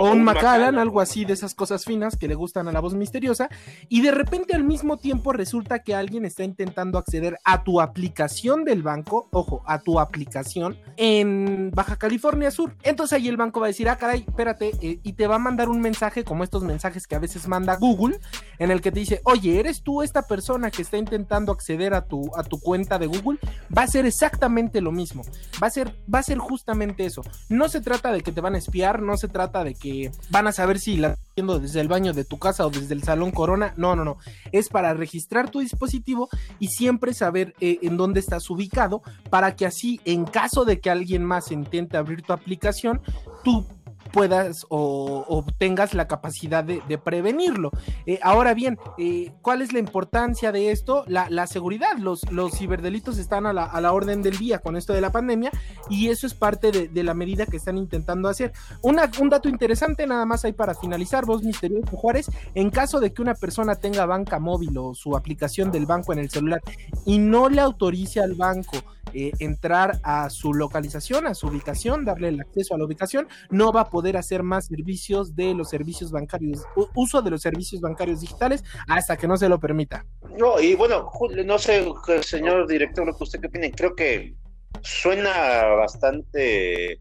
un 0.02 0.24
Macallan, 0.24 0.24
Macallan. 0.24 0.78
algo 0.78 1.00
así 1.00 1.24
de 1.24 1.32
esas 1.34 1.54
cosas 1.54 1.84
finas 1.84 2.16
que 2.16 2.26
le 2.26 2.34
gustan 2.34 2.66
a 2.66 2.72
la 2.72 2.80
voz 2.80 2.94
misteriosa, 2.94 3.48
y 3.88 4.00
de 4.00 4.10
repente 4.10 4.54
al 4.54 4.64
mismo 4.64 4.96
tiempo 4.96 5.32
resulta 5.32 5.80
que 5.80 5.94
alguien 5.94 6.24
está 6.24 6.44
intentando 6.44 6.98
acceder 6.98 7.38
a 7.44 7.62
tu 7.62 7.80
aplicación 7.80 8.64
del 8.64 8.82
banco, 8.82 9.28
ojo, 9.32 9.62
a 9.66 9.80
tu 9.80 10.00
aplicación 10.00 10.76
en 10.96 11.70
Baja 11.74 11.96
California 11.96 12.50
Sur. 12.50 12.74
Entonces 12.82 13.16
ahí 13.16 13.28
el 13.28 13.36
banco 13.36 13.60
va 13.60 13.66
a 13.66 13.68
decir, 13.68 13.88
ah, 13.88 13.96
caray, 13.96 14.24
espérate, 14.26 14.72
eh, 14.80 14.98
y 15.02 15.12
te 15.12 15.26
va 15.26 15.36
a 15.36 15.38
mandar 15.38 15.68
un 15.68 15.80
mensaje 15.80 16.24
como 16.24 16.42
estos 16.42 16.62
mensajes 16.64 17.06
que 17.06 17.14
a 17.14 17.18
veces 17.20 17.46
manda 17.46 17.76
Google, 17.76 18.18
en 18.58 18.70
el 18.70 18.80
que 18.80 18.90
te 18.92 19.00
dice, 19.00 19.20
oye, 19.24 19.60
¿eres 19.60 19.82
tú 19.82 19.91
esta 20.00 20.22
persona 20.22 20.70
que 20.70 20.82
está 20.82 20.96
intentando 20.96 21.52
acceder 21.52 21.92
a 21.92 22.06
tu, 22.06 22.30
a 22.36 22.44
tu 22.44 22.60
cuenta 22.60 22.98
de 22.98 23.08
Google? 23.08 23.38
Va 23.76 23.82
a 23.82 23.86
ser 23.88 24.06
exactamente 24.06 24.80
lo 24.80 24.92
mismo, 24.92 25.24
va 25.60 25.66
a 25.66 25.70
ser, 25.70 25.94
va 26.12 26.20
a 26.20 26.22
ser 26.22 26.38
justamente 26.38 27.04
eso. 27.04 27.22
No 27.48 27.68
se 27.68 27.80
trata 27.80 28.12
de 28.12 28.22
que 28.22 28.32
te 28.32 28.40
van 28.40 28.54
a 28.54 28.58
espiar, 28.58 29.02
no 29.02 29.16
se 29.16 29.28
trata 29.28 29.64
de 29.64 29.74
que 29.74 30.12
van 30.30 30.46
a 30.46 30.52
saber 30.52 30.78
si 30.78 30.96
la 30.96 31.18
haciendo 31.32 31.58
desde 31.58 31.80
el 31.80 31.88
baño 31.88 32.12
de 32.12 32.24
tu 32.24 32.38
casa 32.38 32.66
o 32.66 32.70
desde 32.70 32.94
el 32.94 33.02
salón 33.02 33.30
Corona. 33.30 33.72
No, 33.76 33.96
no, 33.96 34.04
no. 34.04 34.18
Es 34.52 34.68
para 34.68 34.92
registrar 34.94 35.50
tu 35.50 35.60
dispositivo 35.60 36.28
y 36.58 36.68
siempre 36.68 37.14
saber 37.14 37.54
eh, 37.60 37.78
en 37.82 37.96
dónde 37.96 38.20
estás 38.20 38.48
ubicado 38.50 39.02
para 39.30 39.56
que 39.56 39.66
así, 39.66 40.00
en 40.04 40.24
caso 40.24 40.64
de 40.64 40.80
que 40.80 40.90
alguien 40.90 41.24
más 41.24 41.50
intente 41.50 41.96
abrir 41.96 42.22
tu 42.22 42.32
aplicación, 42.32 43.00
tú 43.44 43.66
puedas 44.12 44.66
o, 44.68 45.24
o 45.28 45.44
tengas 45.58 45.94
la 45.94 46.06
capacidad 46.06 46.62
de, 46.64 46.98
prevenirlo. 46.98 47.70
Eh, 48.06 48.18
ahora 48.22 48.54
bien, 48.54 48.78
eh, 48.98 49.32
¿cuál 49.42 49.62
es 49.62 49.72
la 49.72 49.78
importancia 49.78 50.52
de 50.52 50.70
esto? 50.70 51.04
La, 51.06 51.46
seguridad. 51.46 51.96
Los, 51.98 52.22
ciberdelitos 52.52 53.18
están 53.18 53.46
a 53.46 53.52
la, 53.52 53.92
orden 53.92 54.22
del 54.22 54.38
día 54.38 54.58
con 54.58 54.76
esto 54.76 54.92
de 54.92 55.00
la 55.00 55.10
pandemia 55.10 55.50
y 55.88 56.08
eso 56.08 56.26
es 56.26 56.34
parte 56.34 56.70
de, 56.70 57.02
la 57.02 57.14
medida 57.14 57.46
que 57.46 57.56
están 57.56 57.78
intentando 57.78 58.28
hacer. 58.28 58.52
Un 58.82 58.96
dato 59.30 59.48
interesante 59.48 60.06
nada 60.06 60.26
más 60.26 60.44
hay 60.44 60.52
para 60.52 60.74
finalizar, 60.74 61.24
vos 61.24 61.42
misterioso 61.42 61.96
Juárez, 61.96 62.30
en 62.54 62.70
caso 62.70 63.00
de 63.00 63.12
que 63.12 63.22
una 63.22 63.34
persona 63.34 63.74
tenga 63.74 64.06
banca 64.06 64.38
móvil 64.38 64.76
o 64.78 64.94
su 64.94 65.16
aplicación 65.16 65.72
del 65.72 65.86
banco 65.86 66.12
en 66.12 66.18
el 66.18 66.30
celular 66.30 66.60
y 67.06 67.18
no 67.18 67.48
le 67.48 67.60
autorice 67.60 68.20
al 68.20 68.34
banco 68.34 68.78
eh, 69.14 69.32
entrar 69.40 70.00
a 70.02 70.30
su 70.30 70.54
localización, 70.54 71.26
a 71.26 71.34
su 71.34 71.48
ubicación, 71.48 72.04
darle 72.04 72.28
el 72.28 72.40
acceso 72.40 72.74
a 72.74 72.78
la 72.78 72.84
ubicación, 72.84 73.28
no 73.50 73.70
va 73.70 73.82
a 73.82 73.90
poder 73.90 74.01
hacer 74.16 74.42
más 74.42 74.66
servicios 74.66 75.34
de 75.34 75.54
los 75.54 75.70
servicios 75.70 76.10
bancarios, 76.10 76.62
uso 76.94 77.22
de 77.22 77.30
los 77.30 77.42
servicios 77.42 77.80
bancarios 77.80 78.20
digitales 78.20 78.62
hasta 78.88 79.16
que 79.16 79.26
no 79.26 79.36
se 79.36 79.48
lo 79.48 79.58
permita. 79.58 80.04
No, 80.38 80.60
y 80.60 80.74
bueno, 80.74 81.10
no 81.44 81.58
sé, 81.58 81.84
señor 82.22 82.66
director, 82.66 83.06
lo 83.06 83.16
que 83.16 83.24
usted 83.24 83.40
qué 83.40 83.46
opina. 83.46 83.68
Creo 83.70 83.94
que 83.94 84.34
suena 84.80 85.64
bastante 85.76 87.00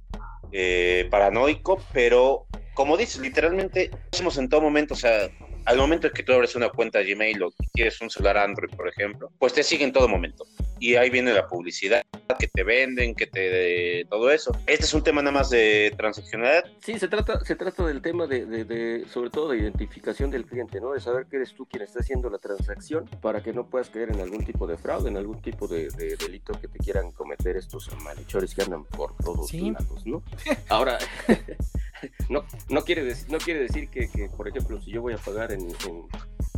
eh, 0.52 1.08
paranoico, 1.10 1.82
pero 1.94 2.46
como 2.74 2.98
dices, 2.98 3.22
literalmente 3.22 3.92
hacemos 4.12 4.38
en 4.38 4.50
todo 4.50 4.62
momento, 4.62 4.94
o 4.94 4.98
sea, 4.98 5.30
al 5.66 5.78
momento 5.78 6.08
en 6.08 6.14
que 6.14 6.24
tú 6.24 6.34
abres 6.34 6.56
una 6.56 6.70
cuenta 6.70 7.02
Gmail 7.02 7.44
o 7.44 7.54
tienes 7.74 8.00
un 8.02 8.10
celular 8.10 8.38
Android, 8.38 8.76
por 8.76 8.88
ejemplo, 8.88 9.32
pues 9.38 9.54
te 9.54 9.64
sigue 9.64 9.84
en 9.84 9.92
todo 9.92 10.08
momento. 10.08 10.46
Y 10.82 10.96
ahí 10.96 11.12
viene 11.12 11.32
la 11.32 11.48
publicidad, 11.48 12.02
que 12.40 12.48
te 12.48 12.64
venden, 12.64 13.14
que 13.14 13.28
te... 13.28 14.04
todo 14.10 14.32
eso. 14.32 14.52
Este 14.66 14.86
es 14.86 14.94
un 14.96 15.04
tema 15.04 15.22
nada 15.22 15.32
más 15.32 15.52
de 15.52 15.94
transaccionalidad. 15.96 16.64
Sí, 16.80 16.98
se 16.98 17.08
trata, 17.08 17.40
se 17.46 17.56
trata 17.56 17.86
del 17.86 18.02
tema 18.02 18.26
de, 18.26 18.48
de- 18.48 18.66
de- 18.66 19.06
sobre 19.08 19.30
todo 19.30 19.50
de 19.52 19.60
identificación 19.60 20.32
del 20.32 20.46
cliente, 20.48 20.82
¿no? 20.82 20.94
De 20.94 21.00
saber 21.00 21.28
que 21.28 21.36
eres 21.36 21.54
tú 21.54 21.68
quien 21.68 21.84
está 21.84 22.00
haciendo 22.00 22.32
la 22.32 22.40
transacción 22.40 23.06
para 23.22 23.44
que 23.44 23.54
no 23.54 23.70
puedas 23.70 23.92
caer 23.92 24.10
en 24.12 24.22
algún 24.22 24.44
tipo 24.44 24.66
de 24.66 24.76
fraude, 24.76 25.10
en 25.10 25.18
algún 25.18 25.40
tipo 25.40 25.68
de, 25.68 25.90
de 25.92 26.16
delito 26.16 26.60
que 26.60 26.68
te 26.68 26.80
quieran 26.80 27.12
cometer 27.12 27.58
estos 27.58 27.88
malhechores 28.02 28.56
que 28.56 28.64
andan 28.64 28.84
por 28.86 29.16
todos 29.18 29.50
Sí. 29.50 29.70
lados, 29.70 30.04
¿no? 30.08 30.24
Ahora, 30.70 30.98
no, 32.30 32.44
no, 32.70 32.82
quiere 32.84 33.04
decir, 33.04 33.30
no 33.32 33.38
quiere 33.38 33.60
decir 33.62 33.88
que, 33.90 34.10
que, 34.10 34.30
por 34.30 34.48
ejemplo, 34.48 34.82
si 34.82 34.90
yo 34.92 35.02
voy 35.02 35.14
a 35.14 35.18
pagar 35.18 35.52
en, 35.52 35.62
en- 35.62 36.08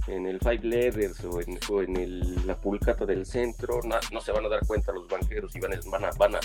en 0.07 0.25
el 0.27 0.39
Five 0.39 0.59
Letters 0.63 1.23
o 1.25 1.39
en, 1.41 1.57
el- 1.97 2.45
la 2.47 2.55
pulcata 2.59 3.05
del 3.05 3.25
centro, 3.25 3.79
na- 3.83 3.99
no, 4.11 4.19
se 4.21 4.31
van 4.31 4.45
a 4.45 4.49
dar 4.49 4.65
cuenta 4.67 4.91
los 4.91 5.07
banqueros 5.07 5.55
y 5.55 5.59
van 5.59 5.71
van 5.89 6.05
a, 6.05 6.09
van 6.11 6.35
a, 6.35 6.39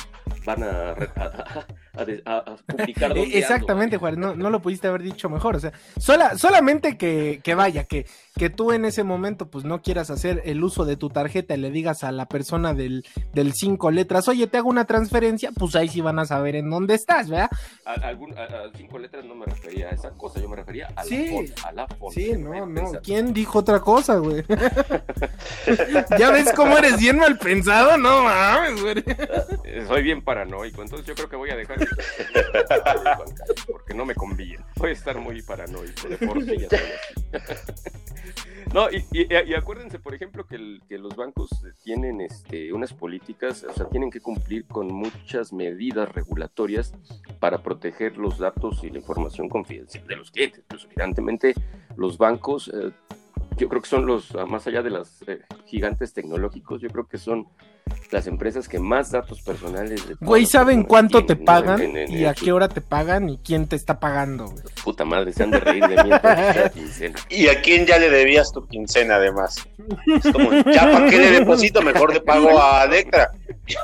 van 0.45 0.63
a, 0.63 0.91
a- 0.93 1.67
a- 1.99 2.05
de- 2.05 2.23
a- 2.25 2.37
a 2.39 2.57
publicar 2.57 3.11
Eh, 3.13 3.15
dónde 3.15 3.23
ando. 3.25 3.39
Exactamente, 3.39 3.97
Juárez, 3.97 4.19
no, 4.19 4.35
no 4.35 4.51
lo 4.51 4.61
pudiste 4.63 4.89
haber 4.89 5.03
dicho 5.03 5.29
mejor. 5.29 5.57
O 5.57 5.61
sea, 5.61 5.73
sola, 5.99 6.37
solamente 6.39 6.97
que, 6.97 7.41
que 7.43 7.55
vaya, 7.55 7.85
que, 7.85 8.07
que 8.37 8.51
tú 8.51 8.73
en 8.73 8.85
ese 8.85 9.05
momento 9.05 9.51
pues 9.51 9.65
no 9.65 9.83
quieras 9.83 10.11
hacer 10.11 10.43
el 10.45 10.63
uso 10.63 10.85
de 10.85 10.97
tu 10.97 11.11
tarjeta 11.11 11.55
y 11.55 11.59
le 11.59 11.71
digas 11.71 12.05
a 12.05 12.13
la 12.13 12.27
persona 12.27 12.75
del, 12.75 13.05
del 13.33 13.53
cinco 13.53 13.91
letras, 13.91 14.29
oye, 14.29 14.47
te 14.47 14.59
hago 14.59 14.69
una 14.69 14.85
transferencia, 14.85 15.51
pues 15.53 15.75
ahí 15.77 15.89
sí 15.89 16.01
van 16.01 16.19
a 16.19 16.25
saber 16.25 16.57
en 16.57 16.71
dónde 16.71 16.95
estás, 16.95 17.29
¿verdad? 17.29 17.51
A, 17.85 17.93
algún, 18.07 18.35
cinco 18.77 18.99
letras 18.99 19.25
no 19.25 19.35
me 19.35 19.47
refería 19.47 19.89
a 19.89 19.91
esa 19.91 20.11
cosa, 20.11 20.41
yo 20.41 20.49
me 20.49 20.57
refería 20.57 20.87
a 20.97 21.03
la 21.03 21.05
Sí. 21.05 21.29
font, 21.29 21.51
a 21.65 21.73
la 21.73 21.87
font. 21.87 22.15
Sí, 22.15 22.33
no, 22.39 22.67
no. 22.67 22.93
¿Quién 23.03 23.33
dijo 23.33 23.59
otra 23.61 23.81
cosa, 23.81 24.17
güey? 24.19 24.45
¿Ya 26.19 26.31
ves 26.31 26.53
cómo 26.55 26.77
eres 26.79 26.99
bien 26.99 27.19
mal 27.19 27.39
pensado? 27.39 27.97
No 27.99 28.23
mames, 28.25 28.81
güey. 28.83 28.95
Soy 29.89 30.03
bien 30.03 30.23
paranoico, 30.23 30.83
entonces 30.83 31.07
yo 31.07 31.15
creo 31.15 31.29
que 31.29 31.37
voy 31.37 31.51
a 31.51 31.57
dejar 31.57 31.79
porque 33.67 33.95
no 33.95 34.05
me 34.05 34.15
conviene. 34.15 34.65
Voy 34.77 34.91
a 34.91 34.93
estar 34.93 35.19
muy 35.19 35.43
paranoico, 35.43 36.09
de 36.09 36.19
por 36.19 36.43
sí 36.45 36.57
ya. 36.59 36.69
No, 38.75 38.89
y, 38.91 39.55
acuérdense, 39.55 39.99
por 39.99 40.15
ejemplo, 40.15 40.47
que, 40.47 40.59
los 40.99 41.17
bancos 41.17 41.49
tienen 41.83 42.21
este, 42.21 42.73
unas 42.73 42.93
políticas, 42.93 43.65
o 43.65 43.73
sea, 43.73 43.89
tienen 43.89 44.11
que 44.11 44.21
cumplir 44.21 44.67
con 44.67 44.89
muchas 44.93 45.53
medidas 45.53 46.13
regulatorias 46.13 46.93
para 47.41 47.63
proteger 47.63 48.19
los 48.19 48.39
datos 48.39 48.85
y 48.85 48.91
la 48.91 48.99
información 48.99 49.49
confidencial 49.49 50.07
de 50.07 50.17
los 50.17 50.31
clientes. 50.31 50.65
Pues, 50.69 50.85
evidentemente, 50.85 51.55
los 51.97 52.19
bancos, 52.19 52.71
eh, 52.75 52.91
yo 53.57 53.69
creo 53.69 53.81
que 53.81 53.89
son 53.89 54.05
los, 54.05 54.35
ah, 54.35 54.45
más 54.45 54.67
allá 54.67 54.83
de 54.83 54.91
los 54.91 55.25
gigantes 55.65 56.13
tecnológicos, 56.13 56.83
yo 56.83 56.91
creo 56.91 57.07
que 57.07 57.19
son 57.19 57.49
las 58.11 58.27
empresas 58.27 58.69
que 58.69 58.79
más 58.79 59.11
datos 59.11 59.43
personales... 59.43 60.09
de 60.09 60.15
Güey, 60.21 60.47
¿saben 60.47 60.83
cuánto 60.85 61.27
te 61.27 61.37
pagan 61.37 61.81
En- 61.81 61.97
en- 61.97 62.13
y 62.13 62.25
a 62.25 62.35
qué 62.35 62.53
hora 62.53 62.69
te 62.69 62.81
pagan 62.81 63.29
y 63.29 63.39
quién 63.39 63.67
te 63.67 63.77
está 63.77 64.01
pagando, 64.01 64.47
güey? 64.49 64.63
Puta 64.83 65.05
madre, 65.05 65.33
se 65.33 65.43
han 65.43 65.51
de 65.51 65.61
reír 65.61 65.87
de 65.87 66.05
mí 66.05 66.11
quincena. 66.75 67.19
¿Y 67.29 67.49
a 67.49 67.61
quién 67.61 67.85
ya 67.87 67.99
le 67.99 68.09
debías 68.11 68.51
tu 68.53 68.67
quincena 68.67 69.17
además? 69.17 69.57
Es 70.07 70.33
como, 70.33 70.51
ya 70.53 70.91
para 70.91 71.09
qué 71.11 71.19
le 71.19 71.31
deposito, 71.33 71.83
mejor 71.83 72.13
le 72.15 72.21
pago 72.21 72.61
a 72.63 72.87
Nectra. 72.87 73.31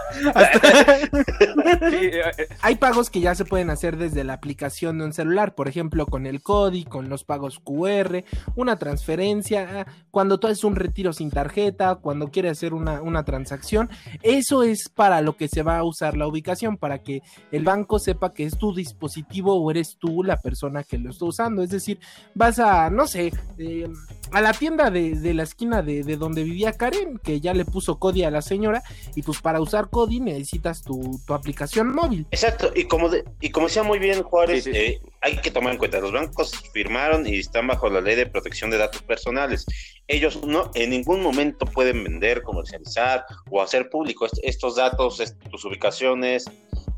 Eh, 1.95 2.21
eh, 2.39 2.49
Hay 2.63 2.77
pagos 2.77 3.11
que 3.11 3.21
ya 3.21 3.35
se 3.35 3.45
pueden 3.45 3.71
hacer 3.71 3.97
desde 3.97 4.25
la 4.25 4.35
aplicación 4.35 4.99
de 4.99 5.05
un 5.05 5.13
celular, 5.13 5.55
por 5.55 5.69
ejemplo, 5.69 6.07
con 6.07 6.27
el 6.27 6.43
CODI, 6.43 6.85
con 6.85 7.09
los 7.09 7.25
pagos 7.25 7.61
QR, 7.61 8.25
una 8.57 8.79
transferencia, 8.79 9.85
ah, 9.87 9.93
cuando 10.11 10.39
tú 10.39 10.47
haces 10.47 10.65
un 10.65 10.77
retiro 10.77 11.13
sin 11.13 11.31
tarjeta, 11.31 11.97
cuando 11.97 12.31
quieres 12.31 12.53
hacer 12.53 12.75
una, 12.75 13.03
una 13.03 13.25
transacción. 13.25 13.91
Eso 14.23 14.63
es 14.63 14.89
para 14.89 15.21
lo 15.21 15.37
que 15.37 15.49
se 15.49 15.63
va 15.63 15.79
a 15.79 15.85
usar 15.85 16.17
la 16.17 16.27
ubicación, 16.27 16.77
para 16.77 16.99
que 16.99 17.23
el 17.53 17.65
banco 17.65 17.99
sepa 17.99 18.33
que 18.33 18.45
es 18.45 18.59
tu 18.59 18.75
dispositivo 18.75 19.55
o 19.55 19.71
eres 19.71 19.97
tú 19.99 20.23
la 20.23 20.39
persona 20.39 20.83
que 20.83 20.99
lo 20.99 21.11
está 21.11 21.25
usando. 21.27 21.63
Es 21.63 21.71
decir, 21.71 21.99
vas 22.35 22.59
a, 22.59 22.91
no 22.91 23.07
sé, 23.07 23.33
eh, 23.59 23.89
a 24.33 24.41
la 24.41 24.53
tienda 24.53 24.91
de, 24.91 25.19
de 25.19 25.35
la 25.35 25.43
esquina 25.45 25.83
de, 25.83 26.03
de 26.03 26.17
donde 26.17 26.45
vivía 26.45 26.73
Karen, 26.73 27.19
que 27.23 27.41
ya 27.41 27.55
le 27.55 27.65
puso 27.65 27.99
CODI 27.99 28.25
a 28.25 28.31
la 28.31 28.43
señora, 28.43 28.83
y 29.15 29.23
pues 29.23 29.41
para 29.41 29.61
usar 29.61 29.74
CODI 29.83 30.21
necesitas 30.21 30.83
tu, 30.83 31.21
tu 31.27 31.35
aplicación 31.35 31.95
móvil. 31.95 32.27
Exacto, 32.31 32.71
y 32.75 32.85
como, 32.85 33.09
de- 33.09 33.25
y 33.41 33.51
como 33.51 33.67
decía 33.67 33.83
muy 33.83 33.99
bien 33.99 34.23
Juárez, 34.23 34.65
Sí, 34.65 34.73
sí, 34.73 34.79
sí. 34.79 34.85
eh, 34.85 35.01
hay 35.21 35.37
que 35.39 35.51
tomar 35.51 35.73
en 35.73 35.79
cuenta, 35.79 36.01
los 36.01 36.13
bancos 36.13 36.53
firmaron 36.73 37.27
y 37.27 37.39
están 37.39 37.67
bajo 37.67 37.89
la 37.89 38.01
ley 38.01 38.15
de 38.17 38.27
protección 38.27 38.71
de 38.71 38.79
datos 38.79 39.03
personales. 39.03 39.67
Ellos 40.07 40.45
no 40.47 40.71
en 40.75 40.91
ningún 40.91 41.23
momento 41.23 41.67
pueden 41.67 42.05
vender, 42.05 42.43
comercializar 42.43 43.25
o 43.51 43.63
hacer 43.63 43.89
público 43.91 44.27
est- 44.27 44.39
estos 44.43 44.77
datos, 44.77 45.21
est- 45.21 45.39
tus 45.51 45.65
ubicaciones. 45.65 46.45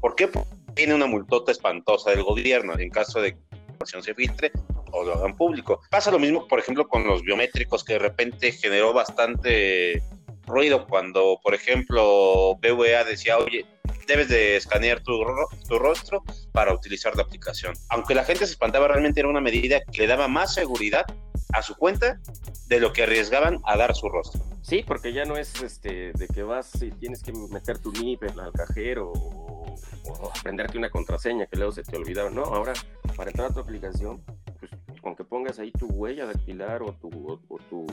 ¿Por 0.00 0.14
qué? 0.14 0.28
Porque 0.28 0.50
tiene 0.74 0.94
una 0.94 1.06
multota 1.06 1.52
espantosa 1.52 2.10
del 2.10 2.22
gobierno 2.22 2.78
en 2.78 2.90
caso 2.90 3.20
de 3.20 3.32
que 3.32 3.38
la 3.52 3.56
información 3.58 4.02
se 4.02 4.14
filtre 4.14 4.52
o 4.92 5.04
lo 5.04 5.14
hagan 5.14 5.36
público. 5.36 5.80
Pasa 5.90 6.10
lo 6.10 6.18
mismo, 6.18 6.46
por 6.48 6.58
ejemplo, 6.58 6.86
con 6.88 7.06
los 7.06 7.22
biométricos, 7.22 7.82
que 7.84 7.94
de 7.94 7.98
repente 7.98 8.52
generó 8.52 8.92
bastante 8.92 10.02
ruido 10.46 10.86
cuando, 10.86 11.38
por 11.42 11.54
ejemplo, 11.54 12.56
BVA 12.60 13.04
decía, 13.04 13.38
oye, 13.38 13.66
debes 14.06 14.28
de 14.28 14.56
escanear 14.56 15.00
tu, 15.02 15.24
ro- 15.24 15.48
tu 15.68 15.78
rostro 15.78 16.22
para 16.52 16.72
utilizar 16.72 17.16
la 17.16 17.22
aplicación. 17.22 17.74
Aunque 17.88 18.14
la 18.14 18.24
gente 18.24 18.46
se 18.46 18.52
espantaba, 18.52 18.88
realmente 18.88 19.20
era 19.20 19.28
una 19.28 19.40
medida 19.40 19.80
que 19.80 19.98
le 20.02 20.06
daba 20.06 20.28
más 20.28 20.54
seguridad 20.54 21.04
a 21.52 21.62
su 21.62 21.74
cuenta 21.76 22.20
de 22.68 22.80
lo 22.80 22.92
que 22.92 23.02
arriesgaban 23.04 23.60
a 23.64 23.76
dar 23.76 23.94
su 23.94 24.08
rostro. 24.08 24.40
Sí, 24.62 24.84
porque 24.86 25.12
ya 25.12 25.24
no 25.24 25.36
es 25.36 25.62
este 25.62 26.12
de 26.12 26.26
que 26.28 26.42
vas 26.42 26.82
y 26.82 26.90
tienes 26.90 27.22
que 27.22 27.32
meter 27.32 27.78
tu 27.78 27.92
NIP 27.92 28.24
al 28.38 28.52
cajero 28.52 29.12
o, 29.12 29.76
o 30.08 30.30
aprenderte 30.36 30.76
una 30.76 30.90
contraseña 30.90 31.46
que 31.46 31.56
luego 31.56 31.70
se 31.72 31.82
te 31.84 31.96
olvidaron. 31.96 32.34
No, 32.34 32.42
ahora 32.42 32.72
para 33.16 33.30
entrar 33.30 33.50
a 33.50 33.54
tu 33.54 33.60
aplicación, 33.60 34.22
pues 34.58 34.72
con 35.00 35.14
que 35.14 35.22
pongas 35.22 35.60
ahí 35.60 35.70
tu 35.70 35.86
huella 35.86 36.26
dactilar 36.26 36.82
o 36.82 36.92
tu, 36.94 37.08
o, 37.08 37.40
o 37.48 37.58
tu, 37.70 37.86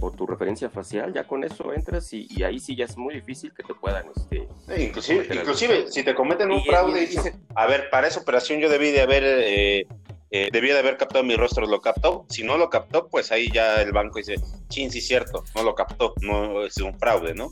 o 0.00 0.10
tu 0.10 0.26
referencia 0.26 0.70
facial, 0.70 1.12
ya 1.12 1.24
con 1.24 1.44
eso 1.44 1.72
entras 1.72 2.12
y, 2.12 2.26
y 2.30 2.42
ahí 2.42 2.58
sí 2.60 2.76
ya 2.76 2.84
es 2.84 2.96
muy 2.96 3.14
difícil 3.14 3.52
que 3.52 3.62
te 3.62 3.74
puedan 3.74 4.06
este, 4.16 4.48
Sí, 4.66 4.82
inclusive, 5.30 5.90
si 5.90 6.02
te 6.02 6.14
cometen 6.14 6.50
un 6.50 6.60
Y- 6.60 6.64
fraude 6.64 7.00
y- 7.00 7.04
y 7.04 7.06
dicen, 7.08 7.34
a 7.54 7.66
ver, 7.66 7.90
para 7.90 8.06
esa 8.08 8.20
operación 8.20 8.60
yo 8.60 8.68
debí 8.68 8.90
de 8.90 9.00
haber, 9.00 9.22
eh, 9.24 9.86
eh, 10.30 10.48
debía 10.52 10.74
de 10.74 10.80
haber 10.80 10.96
captado 10.98 11.24
mi 11.24 11.36
rostro, 11.36 11.66
¿lo 11.66 11.80
captó? 11.80 12.26
Si 12.28 12.42
no 12.44 12.58
lo 12.58 12.68
captó, 12.70 13.08
pues 13.08 13.32
ahí 13.32 13.50
ya 13.52 13.80
el 13.80 13.92
banco 13.92 14.18
dice, 14.18 14.34
chin, 14.68 14.90
sí, 14.90 15.00
cierto, 15.00 15.42
no 15.54 15.62
lo 15.62 15.74
captó, 15.74 16.14
no 16.20 16.64
es 16.64 16.76
un 16.78 16.98
fraude, 16.98 17.34
¿no? 17.34 17.50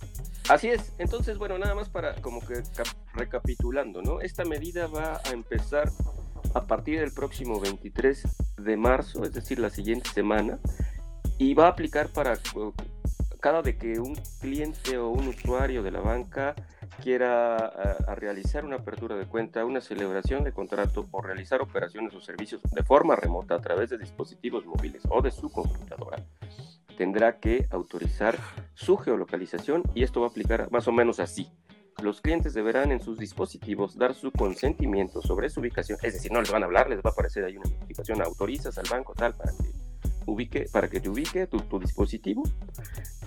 Así 0.48 0.68
es, 0.68 0.92
entonces, 0.98 1.38
bueno, 1.38 1.58
nada 1.58 1.74
más 1.74 1.88
para 1.88 2.14
como 2.16 2.40
que 2.46 2.62
cap- 2.76 2.86
recapitulando, 3.14 4.02
¿no? 4.02 4.20
Esta 4.20 4.44
medida 4.44 4.86
va 4.86 5.20
a 5.24 5.30
empezar 5.30 5.90
a 6.54 6.66
partir 6.66 7.00
del 7.00 7.12
próximo 7.12 7.60
23 7.60 8.22
de 8.58 8.76
marzo, 8.76 9.24
es 9.24 9.32
decir, 9.32 9.58
la 9.58 9.70
siguiente 9.70 10.08
semana, 10.10 10.58
y 11.38 11.54
va 11.54 11.66
a 11.66 11.70
aplicar 11.70 12.08
para 12.08 12.38
cada 13.40 13.62
de 13.62 13.76
que 13.76 14.00
un 14.00 14.16
cliente 14.40 14.98
o 14.98 15.10
un 15.10 15.28
usuario 15.28 15.82
de 15.82 15.90
la 15.90 16.00
banca 16.00 16.54
quiera 17.02 17.96
realizar 18.16 18.64
una 18.64 18.76
apertura 18.76 19.16
de 19.16 19.26
cuenta, 19.26 19.64
una 19.64 19.80
celebración 19.80 20.44
de 20.44 20.52
contrato 20.52 21.06
o 21.10 21.20
realizar 21.20 21.60
operaciones 21.60 22.14
o 22.14 22.20
servicios 22.20 22.62
de 22.62 22.82
forma 22.82 23.16
remota 23.16 23.54
a 23.54 23.60
través 23.60 23.90
de 23.90 23.98
dispositivos 23.98 24.64
móviles 24.64 25.02
o 25.10 25.20
de 25.20 25.30
su 25.30 25.50
computadora, 25.50 26.24
tendrá 26.96 27.38
que 27.38 27.66
autorizar 27.70 28.38
su 28.74 28.96
geolocalización 28.96 29.82
y 29.94 30.02
esto 30.02 30.20
va 30.20 30.28
a 30.28 30.30
aplicar 30.30 30.70
más 30.70 30.88
o 30.88 30.92
menos 30.92 31.20
así. 31.20 31.50
Los 32.02 32.20
clientes 32.20 32.52
deberán 32.52 32.92
en 32.92 33.00
sus 33.00 33.18
dispositivos 33.18 33.96
dar 33.96 34.14
su 34.14 34.30
consentimiento 34.30 35.22
sobre 35.22 35.48
su 35.48 35.60
ubicación, 35.60 35.98
es 36.02 36.14
decir, 36.14 36.30
no 36.30 36.40
les 36.40 36.50
van 36.50 36.62
a 36.62 36.66
hablar, 36.66 36.90
les 36.90 36.98
va 36.98 37.10
a 37.10 37.12
aparecer 37.12 37.44
ahí 37.44 37.56
una 37.56 37.70
notificación, 37.70 38.22
autorizas 38.22 38.76
al 38.78 38.86
banco 38.90 39.14
tal 39.14 39.34
para 39.34 39.52
que 39.52 39.85
ubique, 40.26 40.66
para 40.72 40.88
que 40.88 41.00
te 41.00 41.08
ubique 41.08 41.46
tu, 41.46 41.58
tu 41.60 41.78
dispositivo. 41.78 42.42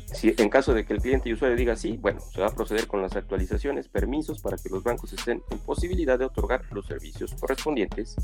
Si 0.06 0.34
en 0.38 0.50
caso 0.50 0.74
de 0.74 0.86
que 0.86 0.94
el 0.94 1.02
cliente 1.02 1.30
y 1.30 1.34
usuario 1.34 1.56
diga 1.58 1.76
sí, 1.76 1.98
bueno, 1.98 2.20
se 2.20 2.42
va 2.42 2.48
a 2.48 2.56
proceder 2.56 2.88
con 2.88 3.02
las 3.02 3.16
actualizaciones, 3.16 3.88
permisos 3.88 4.42
para 4.42 4.58
que 4.58 4.70
los 4.70 4.84
bancos 4.84 5.14
estén 5.14 5.44
en 5.52 5.60
posibilidad 5.60 6.18
de 6.18 6.26
otorgar 6.26 6.64
los 6.72 6.88
servicios 6.88 7.36
correspondientes 7.40 8.16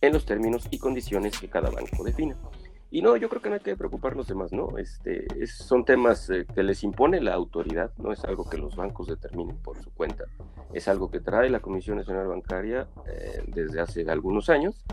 en 0.00 0.12
los 0.12 0.24
términos 0.24 0.66
y 0.70 0.78
condiciones 0.78 1.38
que 1.38 1.48
cada 1.48 1.70
banco 1.70 2.02
defina. 2.04 2.36
Y 2.90 3.02
no, 3.02 3.16
yo 3.16 3.28
creo 3.28 3.42
que 3.42 3.48
no 3.48 3.56
hay 3.56 3.60
que 3.60 3.76
preocuparnos 3.76 4.28
de 4.28 4.34
más, 4.36 4.52
¿no? 4.52 4.78
Este, 4.78 5.26
es- 5.42 5.56
son 5.56 5.84
temas 5.84 6.30
eh, 6.30 6.46
que 6.54 6.62
les 6.62 6.84
impone 6.84 7.20
la 7.20 7.34
autoridad, 7.34 7.90
no 7.98 8.12
es 8.12 8.24
algo 8.24 8.48
que 8.48 8.56
los 8.56 8.76
bancos 8.76 9.08
determinen 9.08 9.56
por 9.56 9.82
su 9.82 9.90
cuenta, 9.92 10.24
es 10.72 10.86
algo 10.86 11.10
que 11.10 11.20
trae 11.20 11.50
la 11.50 11.58
Comisión 11.60 11.96
Nacional 11.96 12.28
Bancaria 12.28 12.86
eh, 13.06 13.42
desde 13.48 13.80
hace 13.80 14.08
algunos 14.08 14.48
años 14.48 14.84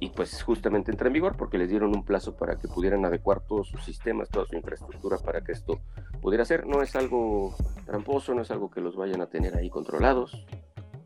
y 0.00 0.10
pues 0.10 0.42
justamente 0.42 0.90
entra 0.90 1.08
en 1.08 1.14
vigor 1.14 1.36
porque 1.36 1.58
les 1.58 1.68
dieron 1.68 1.94
un 1.94 2.04
plazo 2.04 2.36
para 2.36 2.56
que 2.56 2.68
pudieran 2.68 3.04
adecuar 3.04 3.40
todos 3.40 3.68
sus 3.68 3.84
sistemas, 3.84 4.28
toda 4.28 4.46
su 4.46 4.56
infraestructura 4.56 5.18
para 5.18 5.42
que 5.42 5.52
esto 5.52 5.80
pudiera 6.20 6.44
ser. 6.44 6.66
No 6.66 6.82
es 6.82 6.94
algo 6.96 7.54
tramposo, 7.86 8.34
no 8.34 8.42
es 8.42 8.50
algo 8.50 8.70
que 8.70 8.80
los 8.80 8.96
vayan 8.96 9.20
a 9.20 9.26
tener 9.26 9.56
ahí 9.56 9.70
controlados. 9.70 10.44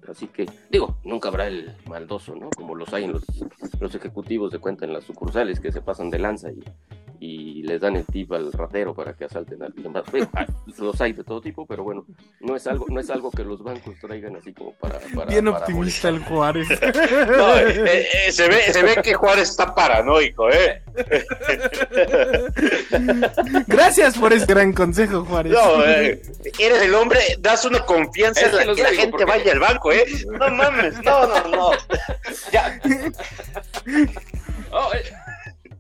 Así 0.08 0.26
que, 0.26 0.46
digo, 0.70 0.98
nunca 1.04 1.28
habrá 1.28 1.46
el 1.46 1.74
maldoso, 1.88 2.34
¿no? 2.34 2.50
Como 2.50 2.74
los 2.74 2.92
hay 2.92 3.04
en 3.04 3.12
los, 3.12 3.24
los 3.80 3.94
ejecutivos 3.94 4.50
de 4.50 4.58
cuenta 4.58 4.84
en 4.84 4.92
las 4.92 5.04
sucursales 5.04 5.60
que 5.60 5.72
se 5.72 5.80
pasan 5.80 6.10
de 6.10 6.18
lanza 6.18 6.50
y, 6.50 6.62
y 7.24 7.62
les 7.62 7.80
dan 7.80 7.94
el 7.94 8.04
tip 8.04 8.32
al 8.32 8.52
ratero 8.52 8.94
para 8.94 9.12
que 9.14 9.26
asalten 9.26 9.62
al 9.62 9.72
Digo, 9.72 9.92
ah, 9.94 10.44
Los 10.78 11.00
hay 11.00 11.12
de 11.12 11.22
todo 11.22 11.40
tipo, 11.40 11.64
pero 11.66 11.84
bueno, 11.84 12.04
no 12.40 12.56
es 12.56 12.66
algo, 12.66 12.86
no 12.88 12.98
es 12.98 13.10
algo 13.10 13.30
que 13.30 13.44
los 13.44 13.62
bancos 13.62 13.94
traigan 14.00 14.34
así 14.34 14.52
como 14.52 14.72
para. 14.72 14.98
para 15.14 15.26
Bien 15.30 15.44
para 15.44 15.58
optimista 15.58 16.08
el 16.08 16.18
Juárez. 16.24 16.66
No, 16.82 17.56
eh, 17.58 18.08
eh, 18.26 18.32
se, 18.32 18.48
ve, 18.48 18.72
se 18.72 18.82
ve 18.82 18.96
que 19.04 19.14
Juárez 19.14 19.50
está 19.50 19.72
paranoico, 19.72 20.50
¿eh? 20.50 20.82
Gracias 23.68 24.18
por 24.18 24.32
ese 24.32 24.46
gran 24.46 24.72
consejo, 24.72 25.24
Juárez. 25.24 25.52
No, 25.52 25.84
eh, 25.84 26.20
eres 26.58 26.82
el 26.82 26.94
hombre, 26.94 27.20
das 27.38 27.64
una 27.64 27.84
confianza 27.84 28.46
en 28.46 28.66
la 28.66 28.74
que 28.74 28.82
la 28.82 28.88
gente 28.90 29.10
porque- 29.12 29.24
vaya 29.26 29.52
al 29.52 29.60
banco, 29.60 29.92
¿eh? 29.92 30.04
No 30.26 30.50
mames, 30.50 30.94
no, 31.04 31.26
no, 31.28 31.48
no. 31.48 31.70
Ya, 32.52 32.80
Oh, 34.74 34.90
eh, 34.94 35.02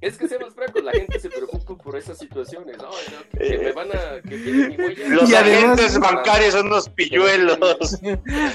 es 0.02 0.18
que 0.18 0.28
seamos 0.28 0.54
francos, 0.54 0.82
la 0.84 0.92
gente 0.92 1.18
se 1.18 1.30
preocupa 1.30 1.74
por 1.82 1.96
esas 1.96 2.18
situaciones, 2.18 2.76
¿no? 2.76 2.84
No, 2.84 2.90
Que, 3.38 3.48
que 3.48 3.58
me 3.58 3.72
van 3.72 3.88
a. 3.92 4.20
que 4.28 4.36
mi 4.36 4.76
huella. 4.76 5.08
los 5.08 5.30
Y 5.30 5.34
además- 5.34 5.62
agentes 5.78 5.98
bancarios 5.98 6.52
son 6.54 6.66
unos 6.66 6.88
pilluelos. 6.90 7.58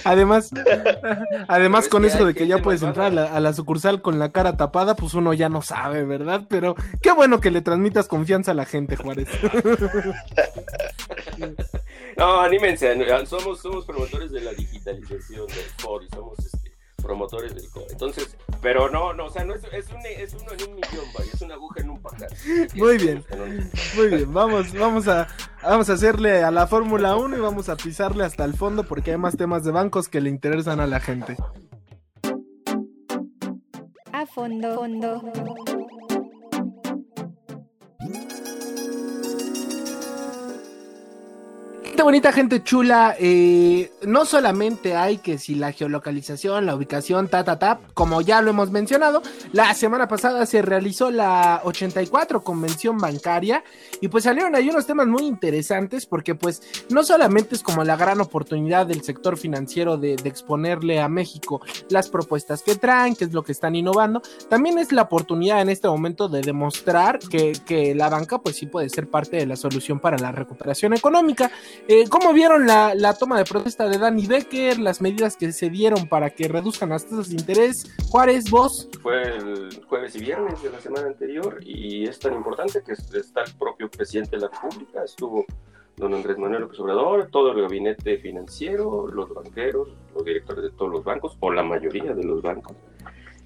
Además, 0.04 0.52
además 1.48 1.88
con 1.88 2.06
eso 2.06 2.26
de 2.26 2.34
que 2.34 2.48
ya 2.48 2.60
puedes 2.60 2.82
malvada. 2.84 3.08
entrar 3.08 3.26
a 3.26 3.30
la, 3.32 3.36
a 3.38 3.40
la 3.40 3.54
sucursal 3.54 4.02
con 4.02 4.20
la 4.20 4.32
cara 4.32 4.58
tapada, 4.58 4.96
pues 4.96 5.14
uno 5.14 5.34
ya 5.34 5.50
no 5.50 5.62
sabe, 5.62 6.04
¿verdad? 6.04 6.44
Pero 6.50 6.76
qué 7.02 7.12
bueno 7.12 7.40
que 7.40 7.50
le 7.52 7.62
transmitas 7.62 8.08
confianza 8.08 8.52
a 8.52 8.56
la 8.56 8.66
gente, 8.66 8.96
Juárez. 8.96 9.28
No, 12.18 12.40
anímense, 12.42 12.96
somos, 13.28 13.60
somos 13.62 13.86
promotores 13.86 14.32
de 14.32 14.42
la 14.42 14.52
digitalización 14.52 15.46
del 15.48 15.66
core 15.84 16.06
y 16.06 16.16
somos 16.16 16.40
este, 16.40 16.72
promotores 17.02 17.54
del 17.54 17.70
core. 17.70 17.86
Entonces, 17.92 18.36
pero 18.62 18.90
no, 18.90 19.14
no, 19.14 19.26
o 19.26 19.30
sea, 19.30 19.44
no 19.44 19.54
es, 19.54 19.64
es, 19.72 19.90
un, 19.92 20.06
es 20.06 20.34
uno 20.34 20.52
en 20.52 20.70
un 20.70 20.76
millón, 20.76 21.06
vaya, 21.18 21.32
es 21.34 21.42
una 21.42 21.56
aguja 21.56 21.82
en 21.82 21.90
un 21.90 22.02
pajar. 22.02 22.30
Muy 22.76 22.98
bien. 22.98 23.24
Muy 23.96 24.08
bien, 24.08 24.34
vamos, 24.34 24.74
vamos 24.74 25.08
a, 25.08 25.28
vamos 25.62 25.90
a 25.90 25.94
hacerle 25.94 26.44
a 26.44 26.52
la 26.52 26.68
Fórmula 26.68 27.16
1 27.16 27.38
y 27.38 27.40
vamos 27.40 27.70
a 27.70 27.76
pisarle 27.76 28.24
hasta 28.24 28.46
el 28.46 28.54
fondo 28.54 28.84
porque 28.84 29.12
hay 29.12 29.18
más 29.18 29.38
temas 29.38 29.64
de 29.64 29.72
bancos 29.72 30.10
que 30.10 30.22
le 30.22 30.30
interesan 30.30 30.80
a 30.80 30.88
la 30.88 31.00
gente. 31.00 31.38
A 34.12 34.26
fondo, 34.26 34.76
fondo. 34.76 35.22
Qué 41.98 42.04
bonita 42.04 42.32
gente 42.32 42.62
chula, 42.62 43.16
eh, 43.20 43.92
no 44.06 44.26
solamente 44.26 44.96
hay 44.96 45.18
que 45.18 45.40
si 45.40 45.56
la 45.56 45.72
geolocalización, 45.72 46.68
la 46.68 46.76
ubicación, 46.76 47.28
ta, 47.28 47.44
ta, 47.44 47.58
ta, 47.58 47.80
como 47.96 48.22
ya 48.22 48.40
lo 48.44 48.52
hemos 48.52 48.70
mencionado, 48.70 49.24
la 49.52 49.74
semana 49.74 50.08
pasada 50.08 50.46
se 50.46 50.62
realizó 50.62 51.10
la 51.10 51.60
84 51.64 52.44
convención 52.44 53.00
bancaria 53.00 53.64
y 54.00 54.10
pues 54.10 54.26
salieron 54.26 54.54
ahí 54.54 54.70
unos 54.70 54.86
temas 54.86 55.08
muy 55.08 55.24
interesantes 55.24 56.06
porque 56.06 56.36
pues 56.36 56.62
no 56.92 57.02
solamente 57.02 57.56
es 57.56 57.64
como 57.64 57.84
la 57.84 57.96
gran 57.96 58.22
oportunidad 58.22 58.86
del 58.86 59.02
sector 59.02 59.36
financiero 59.36 59.98
de, 59.98 60.18
de 60.18 60.30
exponerle 60.30 61.00
a 61.00 61.10
México 61.10 61.62
las 61.90 62.10
propuestas 62.10 62.62
que 62.62 62.76
traen, 62.76 63.16
qué 63.16 63.26
es 63.26 63.34
lo 63.34 63.44
que 63.44 63.54
están 63.54 63.76
innovando, 63.76 64.22
también 64.50 64.78
es 64.78 64.92
la 64.92 65.02
oportunidad 65.02 65.62
en 65.62 65.70
este 65.70 65.88
momento 65.88 66.30
de 66.30 66.42
demostrar 66.42 67.18
que, 67.18 67.54
que 67.66 67.96
la 67.96 68.08
banca 68.08 68.38
pues 68.38 68.56
sí 68.56 68.68
puede 68.68 68.88
ser 68.90 69.10
parte 69.10 69.38
de 69.38 69.48
la 69.48 69.56
solución 69.56 70.00
para 70.00 70.20
la 70.20 70.32
recuperación 70.32 70.94
económica. 70.94 71.50
Eh, 71.90 72.10
¿Cómo 72.10 72.34
vieron 72.34 72.68
la, 72.68 73.16
toma 73.18 73.38
de 73.38 73.46
protesta 73.46 73.88
de 73.88 73.98
Danny 73.98 74.28
Becker, 74.28 74.78
las 74.78 75.00
medidas 75.00 75.38
que 75.38 75.54
se 75.54 75.70
dieron 75.70 76.10
para 76.10 76.30
que 76.30 76.50
reduzcan 76.50 76.90
las 76.90 77.06
tasas 77.06 77.30
de 77.30 77.36
interés? 77.36 77.96
Juárez, 78.10 78.52
vos. 78.52 78.90
Fue 79.02 79.38
el 79.38 79.86
jueves 79.86 80.14
y 80.18 80.20
viernes 80.20 80.62
de 80.62 80.70
la 80.70 80.82
semana 80.82 81.08
anterior 81.08 81.60
y 81.62 82.04
es 82.04 82.20
tan 82.20 82.34
importante 82.34 82.84
que 82.86 82.92
está 82.92 83.44
el 83.44 83.54
propio 83.54 83.90
presidente 83.90 84.36
de 84.36 84.42
la 84.42 84.50
República, 84.50 85.02
estuvo 85.06 85.46
don 85.96 86.14
Andrés 86.14 86.38
Manuel 86.38 86.64
López 86.64 86.78
Obrador, 86.82 87.30
todo 87.32 87.54
el 87.54 87.62
gabinete 87.62 88.18
financiero, 88.18 89.08
los 89.08 89.34
banqueros, 89.34 89.88
los 90.14 90.26
directores 90.26 90.64
de 90.64 90.72
todos 90.72 90.92
los 90.92 91.06
bancos, 91.06 91.38
o 91.40 91.54
la 91.54 91.64
mayoría 91.64 92.14
de 92.14 92.24
los 92.24 92.42
bancos. 92.42 92.76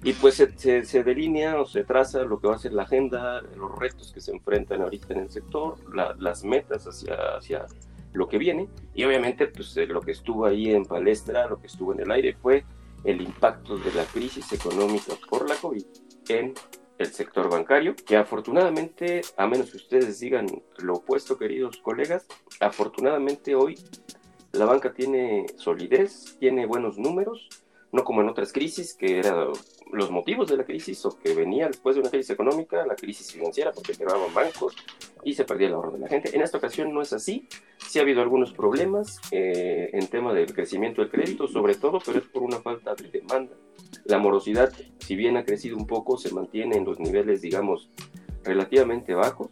Y 0.02 0.14
pues 0.14 0.34
se, 0.34 0.84
se, 0.84 1.04
delinea 1.04 1.60
o 1.60 1.64
se 1.64 1.84
traza 1.84 2.24
lo 2.24 2.40
que 2.40 2.48
va 2.48 2.56
a 2.56 2.58
ser 2.58 2.72
la 2.72 2.82
agenda, 2.82 3.40
los 3.56 3.78
retos 3.78 4.12
que 4.12 4.20
se 4.20 4.32
enfrentan 4.32 4.82
ahorita 4.82 5.14
en 5.14 5.20
el 5.20 5.30
sector, 5.30 5.76
la, 5.94 6.16
las 6.18 6.42
metas 6.42 6.88
hacia, 6.88 7.14
hacia 7.36 7.66
lo 8.12 8.28
que 8.28 8.38
viene. 8.38 8.68
Y 8.94 9.04
obviamente 9.04 9.46
pues 9.46 9.76
lo 9.76 10.00
que 10.00 10.12
estuvo 10.12 10.46
ahí 10.46 10.70
en 10.70 10.84
palestra, 10.84 11.46
lo 11.46 11.60
que 11.60 11.66
estuvo 11.66 11.92
en 11.92 12.00
el 12.00 12.10
aire 12.10 12.34
fue 12.40 12.64
el 13.04 13.20
impacto 13.20 13.76
de 13.78 13.92
la 13.92 14.04
crisis 14.04 14.52
económica 14.52 15.14
por 15.28 15.48
la 15.48 15.56
COVID 15.56 15.84
en 16.28 16.54
el 16.98 17.06
sector 17.06 17.50
bancario, 17.50 17.94
que 17.96 18.16
afortunadamente, 18.16 19.22
a 19.36 19.46
menos 19.46 19.70
que 19.70 19.76
ustedes 19.76 20.20
digan 20.20 20.46
lo 20.78 20.94
opuesto, 20.94 21.36
queridos 21.36 21.78
colegas, 21.78 22.26
afortunadamente 22.60 23.54
hoy 23.54 23.76
la 24.52 24.66
banca 24.66 24.92
tiene 24.92 25.46
solidez, 25.56 26.36
tiene 26.38 26.66
buenos 26.66 26.98
números, 26.98 27.48
no 27.92 28.04
como 28.04 28.22
en 28.22 28.28
otras 28.28 28.52
crisis, 28.52 28.94
que 28.94 29.18
eran 29.18 29.48
los 29.92 30.10
motivos 30.10 30.48
de 30.48 30.56
la 30.56 30.64
crisis 30.64 31.04
o 31.04 31.18
que 31.18 31.34
venía 31.34 31.66
después 31.66 31.94
de 31.94 32.00
una 32.00 32.10
crisis 32.10 32.30
económica, 32.30 32.86
la 32.86 32.96
crisis 32.96 33.30
financiera, 33.30 33.70
porque 33.72 33.92
quebraban 33.92 34.32
bancos 34.32 34.74
y 35.22 35.34
se 35.34 35.44
perdía 35.44 35.68
el 35.68 35.74
ahorro 35.74 35.92
de 35.92 35.98
la 35.98 36.08
gente. 36.08 36.34
En 36.34 36.40
esta 36.40 36.56
ocasión 36.56 36.92
no 36.92 37.02
es 37.02 37.12
así, 37.12 37.46
sí 37.78 37.98
ha 37.98 38.02
habido 38.02 38.22
algunos 38.22 38.52
problemas 38.52 39.20
eh, 39.30 39.90
en 39.92 40.06
tema 40.08 40.32
del 40.32 40.54
crecimiento 40.54 41.02
del 41.02 41.10
crédito, 41.10 41.46
sobre 41.46 41.74
todo, 41.74 41.98
pero 42.04 42.18
es 42.18 42.24
por 42.24 42.42
una 42.42 42.60
falta 42.60 42.94
de 42.94 43.10
demanda. 43.10 43.54
La 44.04 44.16
morosidad, 44.18 44.72
si 44.98 45.14
bien 45.14 45.36
ha 45.36 45.44
crecido 45.44 45.76
un 45.76 45.86
poco, 45.86 46.16
se 46.16 46.32
mantiene 46.32 46.78
en 46.78 46.86
los 46.86 46.98
niveles, 46.98 47.42
digamos, 47.42 47.90
relativamente 48.42 49.14
bajos. 49.14 49.50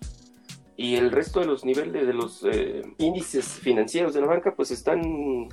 Y 0.81 0.97
el 0.97 1.13
resto 1.13 1.41
de 1.41 1.47
los 1.47 1.63
niveles 1.63 2.07
de 2.07 2.15
los 2.15 2.43
eh, 2.43 2.81
índices 2.97 3.45
financieros 3.47 4.15
de 4.15 4.23
la 4.23 4.27
banca, 4.27 4.55
pues 4.55 4.71
están 4.71 5.47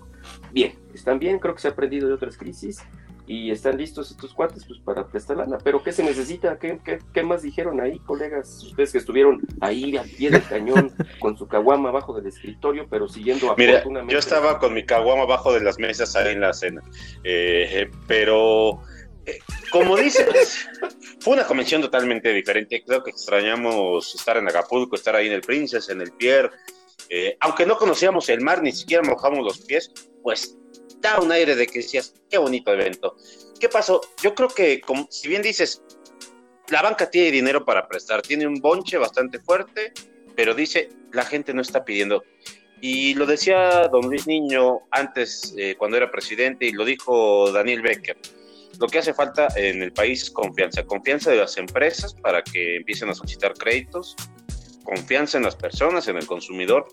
bien, 0.53 0.73
están 0.93 1.19
bien, 1.19 1.37
creo 1.39 1.53
que 1.53 1.59
se 1.59 1.67
ha 1.67 1.71
aprendido 1.71 2.07
de 2.07 2.13
otras 2.13 2.37
crisis. 2.37 2.81
y 3.27 3.51
están 3.51 3.77
listos 3.77 4.09
estos 4.09 4.33
cuates 4.33 4.63
pues 4.63 4.79
para 4.79 5.05
prestar 5.05 5.35
lana. 5.35 5.57
Pero 5.61 5.83
¿qué 5.83 5.91
se 5.91 6.01
necesita? 6.01 6.57
¿Qué, 6.57 6.79
qué, 6.81 6.99
qué 7.13 7.23
más 7.23 7.41
dijeron 7.41 7.81
ahí, 7.81 7.99
colegas? 7.99 8.63
Ustedes 8.63 8.93
que 8.93 8.99
estuvieron 8.99 9.41
ahí 9.59 9.97
al 9.97 10.07
pie 10.07 10.29
del 10.29 10.43
cañón 10.43 10.93
con 11.19 11.37
su 11.37 11.45
caguama 11.45 11.89
abajo 11.89 12.13
del 12.13 12.27
escritorio, 12.27 12.87
pero 12.89 13.09
siguiendo 13.09 13.53
Mira, 13.57 13.83
yo 14.07 14.19
estaba 14.19 14.59
con 14.59 14.73
mi 14.73 14.85
caguama 14.85 15.23
abajo 15.23 15.51
de 15.51 15.59
las 15.59 15.77
mesas 15.77 16.15
ahí 16.15 16.35
en 16.35 16.39
la 16.39 16.53
cena, 16.53 16.81
eh, 17.25 17.91
pero 18.07 18.79
eh, 18.79 18.96
como 19.71 19.97
dices, 19.97 20.67
fue 21.19 21.33
una 21.33 21.45
convención 21.45 21.81
totalmente 21.81 22.33
diferente. 22.33 22.83
Creo 22.85 23.03
que 23.03 23.11
extrañamos 23.11 24.15
estar 24.15 24.37
en 24.37 24.47
Acapulco, 24.47 24.95
estar 24.95 25.15
ahí 25.15 25.27
en 25.27 25.33
el 25.33 25.41
Princess, 25.41 25.89
en 25.89 26.01
el 26.01 26.11
Pier. 26.13 26.51
Eh, 27.09 27.37
aunque 27.39 27.65
no 27.65 27.77
conocíamos 27.77 28.29
el 28.29 28.41
mar, 28.41 28.61
ni 28.61 28.71
siquiera 28.71 29.03
mojamos 29.03 29.43
los 29.43 29.59
pies, 29.59 29.91
pues 30.23 30.57
da 30.99 31.19
un 31.19 31.31
aire 31.31 31.55
de 31.55 31.67
que 31.67 31.79
decías, 31.79 32.13
qué 32.29 32.37
bonito 32.37 32.73
evento. 32.73 33.15
¿Qué 33.59 33.69
pasó? 33.69 34.01
Yo 34.21 34.35
creo 34.35 34.49
que, 34.49 34.81
como, 34.81 35.07
si 35.09 35.27
bien 35.27 35.41
dices, 35.41 35.81
la 36.69 36.81
banca 36.81 37.09
tiene 37.09 37.31
dinero 37.31 37.63
para 37.63 37.87
prestar, 37.87 38.21
tiene 38.21 38.45
un 38.45 38.55
bonche 38.55 38.97
bastante 38.97 39.39
fuerte, 39.39 39.93
pero 40.35 40.53
dice, 40.53 40.89
la 41.13 41.23
gente 41.23 41.53
no 41.53 41.61
está 41.61 41.85
pidiendo. 41.85 42.23
Y 42.81 43.15
lo 43.15 43.25
decía 43.25 43.87
don 43.87 44.07
Luis 44.07 44.27
Niño 44.27 44.81
antes, 44.91 45.53
eh, 45.57 45.75
cuando 45.77 45.97
era 45.97 46.11
presidente, 46.11 46.65
y 46.65 46.71
lo 46.71 46.85
dijo 46.85 47.51
Daniel 47.51 47.81
Becker. 47.81 48.17
Lo 48.79 48.87
que 48.87 48.99
hace 48.99 49.13
falta 49.13 49.47
en 49.55 49.81
el 49.81 49.91
país 49.91 50.23
es 50.23 50.31
confianza, 50.31 50.83
confianza 50.83 51.31
de 51.31 51.37
las 51.37 51.57
empresas 51.57 52.13
para 52.13 52.43
que 52.43 52.77
empiecen 52.77 53.09
a 53.09 53.15
solicitar 53.15 53.53
créditos, 53.53 54.15
confianza 54.83 55.37
en 55.37 55.43
las 55.43 55.55
personas, 55.55 56.07
en 56.07 56.17
el 56.17 56.27
consumidor, 56.27 56.87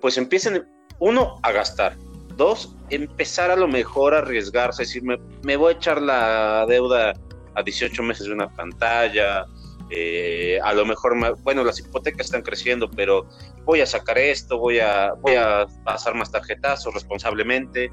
pues 0.00 0.16
empiecen, 0.16 0.66
uno, 0.98 1.38
a 1.42 1.52
gastar, 1.52 1.96
Dos, 2.38 2.76
empezar 2.88 3.50
a 3.50 3.56
lo 3.56 3.66
mejor 3.66 4.14
a 4.14 4.18
arriesgarse, 4.18 4.84
decir, 4.84 5.02
me, 5.02 5.56
voy 5.56 5.74
a 5.74 5.76
echar 5.76 6.00
la 6.00 6.64
deuda 6.68 7.12
a 7.56 7.62
18 7.64 8.00
meses 8.04 8.26
de 8.28 8.32
una 8.32 8.48
pantalla, 8.48 9.44
eh, 9.90 10.60
a 10.62 10.72
lo 10.72 10.86
mejor, 10.86 11.16
bueno, 11.42 11.64
las 11.64 11.80
hipotecas 11.80 12.26
están 12.26 12.42
creciendo, 12.42 12.88
pero 12.88 13.28
voy 13.64 13.80
a 13.80 13.86
sacar 13.86 14.18
esto, 14.18 14.56
voy 14.56 14.78
a, 14.78 15.14
voy 15.14 15.34
a 15.34 15.66
pasar 15.82 16.14
más 16.14 16.30
tarjetazos 16.30 16.94
responsablemente. 16.94 17.90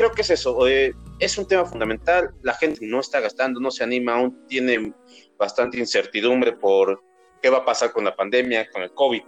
Creo 0.00 0.12
que 0.12 0.22
es 0.22 0.30
eso, 0.30 0.66
eh, 0.66 0.94
es 1.18 1.36
un 1.36 1.46
tema 1.46 1.66
fundamental, 1.66 2.30
la 2.40 2.54
gente 2.54 2.86
no 2.86 3.00
está 3.00 3.20
gastando, 3.20 3.60
no 3.60 3.70
se 3.70 3.84
anima, 3.84 4.14
aún 4.14 4.46
tiene 4.48 4.94
bastante 5.38 5.78
incertidumbre 5.78 6.52
por 6.52 7.04
qué 7.42 7.50
va 7.50 7.58
a 7.58 7.64
pasar 7.66 7.92
con 7.92 8.04
la 8.06 8.16
pandemia, 8.16 8.66
con 8.70 8.80
el 8.80 8.94
COVID. 8.94 9.20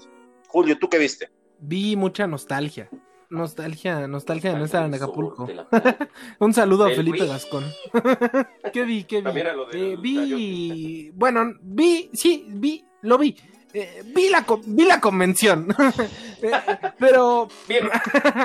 Julio, 0.49 0.79
¿tú 0.79 0.89
qué 0.89 0.97
viste? 0.97 1.31
Vi 1.59 1.95
mucha 1.95 2.27
nostalgia 2.27 2.89
nostalgia, 3.29 4.07
nostalgia 4.07 4.53
de 4.53 4.59
no 4.59 4.65
estar 4.65 4.87
en 4.87 4.95
Acapulco. 4.95 5.47
Un 6.39 6.55
saludo 6.55 6.85
a 6.85 6.91
Felipe 6.91 7.27
Gascón. 7.27 7.65
¿Qué 8.73 8.85
vi? 8.85 9.05
¿Qué 9.05 9.21
vi? 9.21 9.41
Eh, 9.75 9.97
vi, 10.01 11.11
bueno, 11.15 11.53
vi, 11.61 12.11
sí, 12.15 12.47
vi, 12.49 12.83
lo 13.03 13.19
vi. 13.19 13.37
Eh, 13.75 14.03
vi, 14.05 14.29
la, 14.29 14.45
vi 14.67 14.85
la 14.85 15.01
convención, 15.01 15.75
eh, 16.43 16.53
pero, 16.99 17.49
bien, 17.67 17.89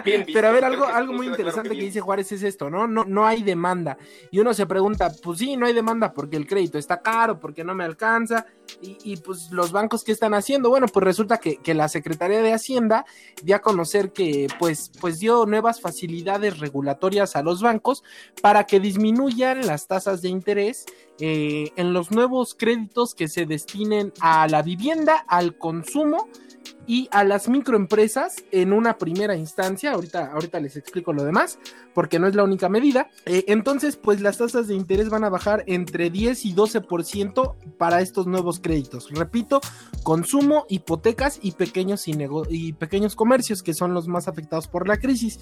bien 0.05 0.25
pero 0.33 0.47
a 0.47 0.51
ver, 0.51 0.63
algo, 0.63 0.85
algo 0.85 1.11
muy 1.11 1.27
interesante 1.27 1.69
que, 1.69 1.75
dice 1.75 1.99
Juárez 1.99 2.31
es 2.31 2.43
esto, 2.43 2.69
¿no? 2.69 2.87
¿no? 2.87 3.03
No 3.03 3.27
hay 3.27 3.43
demanda. 3.43 3.97
Y 4.31 4.39
uno 4.39 4.53
se 4.53 4.65
pregunta, 4.65 5.11
pues 5.21 5.39
sí, 5.39 5.57
no 5.57 5.65
hay 5.65 5.73
demanda 5.73 6.13
porque 6.13 6.37
el 6.37 6.47
crédito 6.47 6.77
está 6.77 7.01
caro, 7.01 7.39
porque 7.39 7.65
no 7.65 7.75
me 7.75 7.83
alcanza. 7.83 8.45
Y, 8.81 9.17
pues 9.17 9.49
los 9.51 9.71
bancos, 9.71 10.03
¿qué 10.03 10.11
están 10.11 10.33
haciendo? 10.33 10.69
Bueno, 10.69 10.87
pues 10.87 11.03
resulta 11.03 11.37
que, 11.39 11.57
que, 11.57 11.73
la 11.73 11.87
Secretaría 11.87 12.41
de 12.41 12.53
Hacienda 12.53 13.05
dio 13.41 13.55
a 13.55 13.59
conocer 13.59 14.11
que 14.11 14.47
pues, 14.59 14.91
pues 14.99 15.19
dio 15.19 15.45
nuevas 15.45 15.79
facilidades 15.79 16.59
regulatorias 16.59 17.35
a 17.35 17.43
los 17.43 17.61
bancos 17.61 18.03
para 18.41 18.65
que 18.65 18.79
disminuyan 18.79 19.65
las 19.65 19.87
tasas 19.87 20.21
de 20.21 20.29
interés 20.29 20.85
eh, 21.19 21.71
en 21.75 21.93
los 21.93 22.12
nuevos 22.12 22.56
créditos 22.56 23.15
que 23.15 23.27
se 23.27 23.45
destinen 23.45 24.13
a 24.19 24.47
la 24.47 24.62
vivienda, 24.62 25.25
al 25.27 25.58
consumo 25.58 26.27
y 26.88 27.10
a 27.12 27.23
las 27.25 27.49
microempresas 27.49 28.45
en 28.51 28.71
una 28.71 28.97
primera 28.97 29.36
instancia. 29.36 29.91
Ahorita, 29.91 30.32
ahorita 30.32 30.60
les 30.60 30.77
explico 30.77 31.12
lo 31.12 31.23
demás, 31.23 31.60
porque 31.93 32.17
no 32.17 32.27
es 32.27 32.36
la 32.36 32.43
única 32.43 32.69
medida. 32.69 33.10
Eh, 33.25 33.43
entonces, 33.47 33.97
pues 33.97 34.21
las 34.21 34.38
tasas 34.38 34.67
de 34.67 34.75
interés 34.75 35.10
van 35.10 35.25
a 35.25 35.30
bajar 35.30 35.63
entre 35.67 36.10
10 36.10 36.45
y 36.45 36.56
12% 36.56 37.56
para 37.77 38.01
estos 38.01 38.25
nuevos 38.25 38.60
créditos. 38.60 39.10
Repito, 39.12 39.60
consumo, 40.03 40.65
hipotecas 40.69 41.39
y 41.41 41.51
pequeños, 41.51 42.08
y, 42.08 42.15
y 42.49 42.73
pequeños 42.73 43.15
comercios, 43.15 43.62
que 43.63 43.73
son 43.73 43.93
los 43.93 44.08
más 44.08 44.27
afectados 44.27 44.67
por 44.67 44.88
la 44.88 44.97
crisis. 44.97 45.39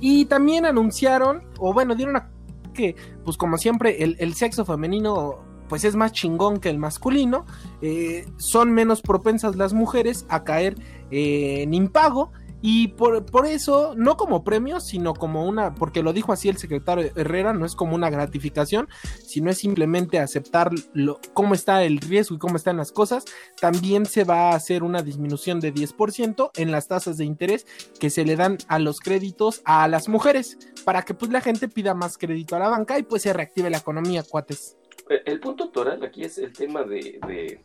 Y 0.00 0.24
también 0.24 0.64
anunciaron, 0.64 1.44
o 1.58 1.72
bueno, 1.72 1.94
dieron 1.94 2.16
a 2.16 2.30
que, 2.78 2.94
pues 3.24 3.36
como 3.36 3.58
siempre, 3.58 4.04
el, 4.04 4.34
sexo 4.34 4.64
femenino 4.64 5.44
pues 5.68 5.84
es 5.84 5.96
más 5.96 6.12
chingón 6.12 6.60
que 6.60 6.70
el 6.70 6.78
masculino, 6.78 7.44
eh, 7.82 8.26
son 8.38 8.72
menos 8.72 9.02
propensas 9.02 9.56
las 9.56 9.74
mujeres 9.74 10.24
a 10.30 10.44
caer 10.44 10.76
eh, 11.10 11.62
en 11.62 11.74
impago. 11.74 12.30
Y 12.60 12.88
por, 12.88 13.24
por, 13.24 13.46
eso, 13.46 13.94
no 13.96 14.16
como 14.16 14.42
premio, 14.42 14.80
sino 14.80 15.14
como 15.14 15.46
una, 15.46 15.74
porque 15.74 16.02
lo 16.02 16.12
dijo 16.12 16.32
así 16.32 16.48
el 16.48 16.58
secretario 16.58 17.10
Herrera, 17.14 17.52
no 17.52 17.64
es 17.64 17.76
como 17.76 17.94
una 17.94 18.10
gratificación, 18.10 18.88
sino 19.24 19.50
es 19.50 19.58
simplemente 19.58 20.18
aceptar 20.18 20.70
lo, 20.92 21.20
cómo 21.34 21.54
está 21.54 21.84
el 21.84 21.98
riesgo 21.98 22.34
y 22.34 22.38
cómo 22.38 22.56
están 22.56 22.76
las 22.76 22.90
cosas. 22.90 23.24
También 23.60 24.06
se 24.06 24.24
va 24.24 24.50
a 24.50 24.56
hacer 24.56 24.82
una 24.82 25.02
disminución 25.02 25.60
de 25.60 25.72
10% 25.72 26.50
en 26.56 26.72
las 26.72 26.88
tasas 26.88 27.16
de 27.16 27.24
interés 27.24 27.66
que 28.00 28.10
se 28.10 28.24
le 28.24 28.34
dan 28.36 28.58
a 28.68 28.78
los 28.78 29.00
créditos 29.00 29.62
a 29.64 29.86
las 29.86 30.08
mujeres, 30.08 30.58
para 30.84 31.02
que 31.02 31.14
pues 31.14 31.30
la 31.30 31.40
gente 31.40 31.68
pida 31.68 31.94
más 31.94 32.18
crédito 32.18 32.56
a 32.56 32.58
la 32.58 32.68
banca 32.68 32.98
y 32.98 33.02
pues 33.02 33.22
se 33.22 33.32
reactive 33.32 33.70
la 33.70 33.78
economía, 33.78 34.22
cuates. 34.22 34.76
El 35.24 35.40
punto 35.40 35.70
toral 35.70 36.04
aquí 36.04 36.24
es 36.24 36.38
el 36.38 36.52
tema 36.52 36.82
de, 36.82 37.60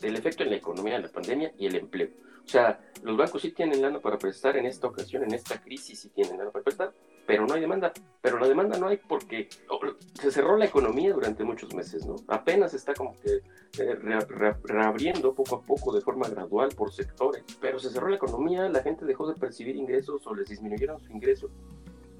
del 0.00 0.16
efecto 0.16 0.44
en 0.44 0.50
la 0.50 0.56
economía 0.56 0.94
de 0.94 1.02
la 1.02 1.08
pandemia 1.08 1.52
y 1.58 1.66
el 1.66 1.74
empleo. 1.74 2.08
O 2.50 2.52
sea, 2.52 2.80
los 3.04 3.16
bancos 3.16 3.42
sí 3.42 3.52
tienen 3.52 3.80
lana 3.80 4.00
para 4.00 4.18
prestar 4.18 4.56
en 4.56 4.66
esta 4.66 4.88
ocasión, 4.88 5.22
en 5.22 5.34
esta 5.34 5.60
crisis 5.60 6.00
sí 6.00 6.08
tienen 6.08 6.36
lana 6.36 6.50
para 6.50 6.64
prestar, 6.64 6.92
pero 7.24 7.46
no 7.46 7.54
hay 7.54 7.60
demanda. 7.60 7.92
Pero 8.20 8.40
la 8.40 8.48
demanda 8.48 8.76
no 8.76 8.88
hay 8.88 8.96
porque 8.96 9.48
se 10.20 10.32
cerró 10.32 10.56
la 10.56 10.64
economía 10.64 11.12
durante 11.12 11.44
muchos 11.44 11.72
meses, 11.74 12.04
¿no? 12.04 12.16
Apenas 12.26 12.74
está 12.74 12.92
como 12.92 13.14
que 13.20 13.42
eh, 13.78 13.94
reabriendo 14.64 15.32
poco 15.32 15.54
a 15.54 15.62
poco 15.62 15.94
de 15.94 16.00
forma 16.00 16.28
gradual 16.28 16.70
por 16.70 16.92
sectores, 16.92 17.44
pero 17.60 17.78
se 17.78 17.88
cerró 17.88 18.08
la 18.08 18.16
economía, 18.16 18.68
la 18.68 18.82
gente 18.82 19.04
dejó 19.04 19.28
de 19.28 19.38
percibir 19.38 19.76
ingresos 19.76 20.26
o 20.26 20.34
les 20.34 20.48
disminuyeron 20.48 20.98
su 20.98 21.12
ingreso 21.12 21.50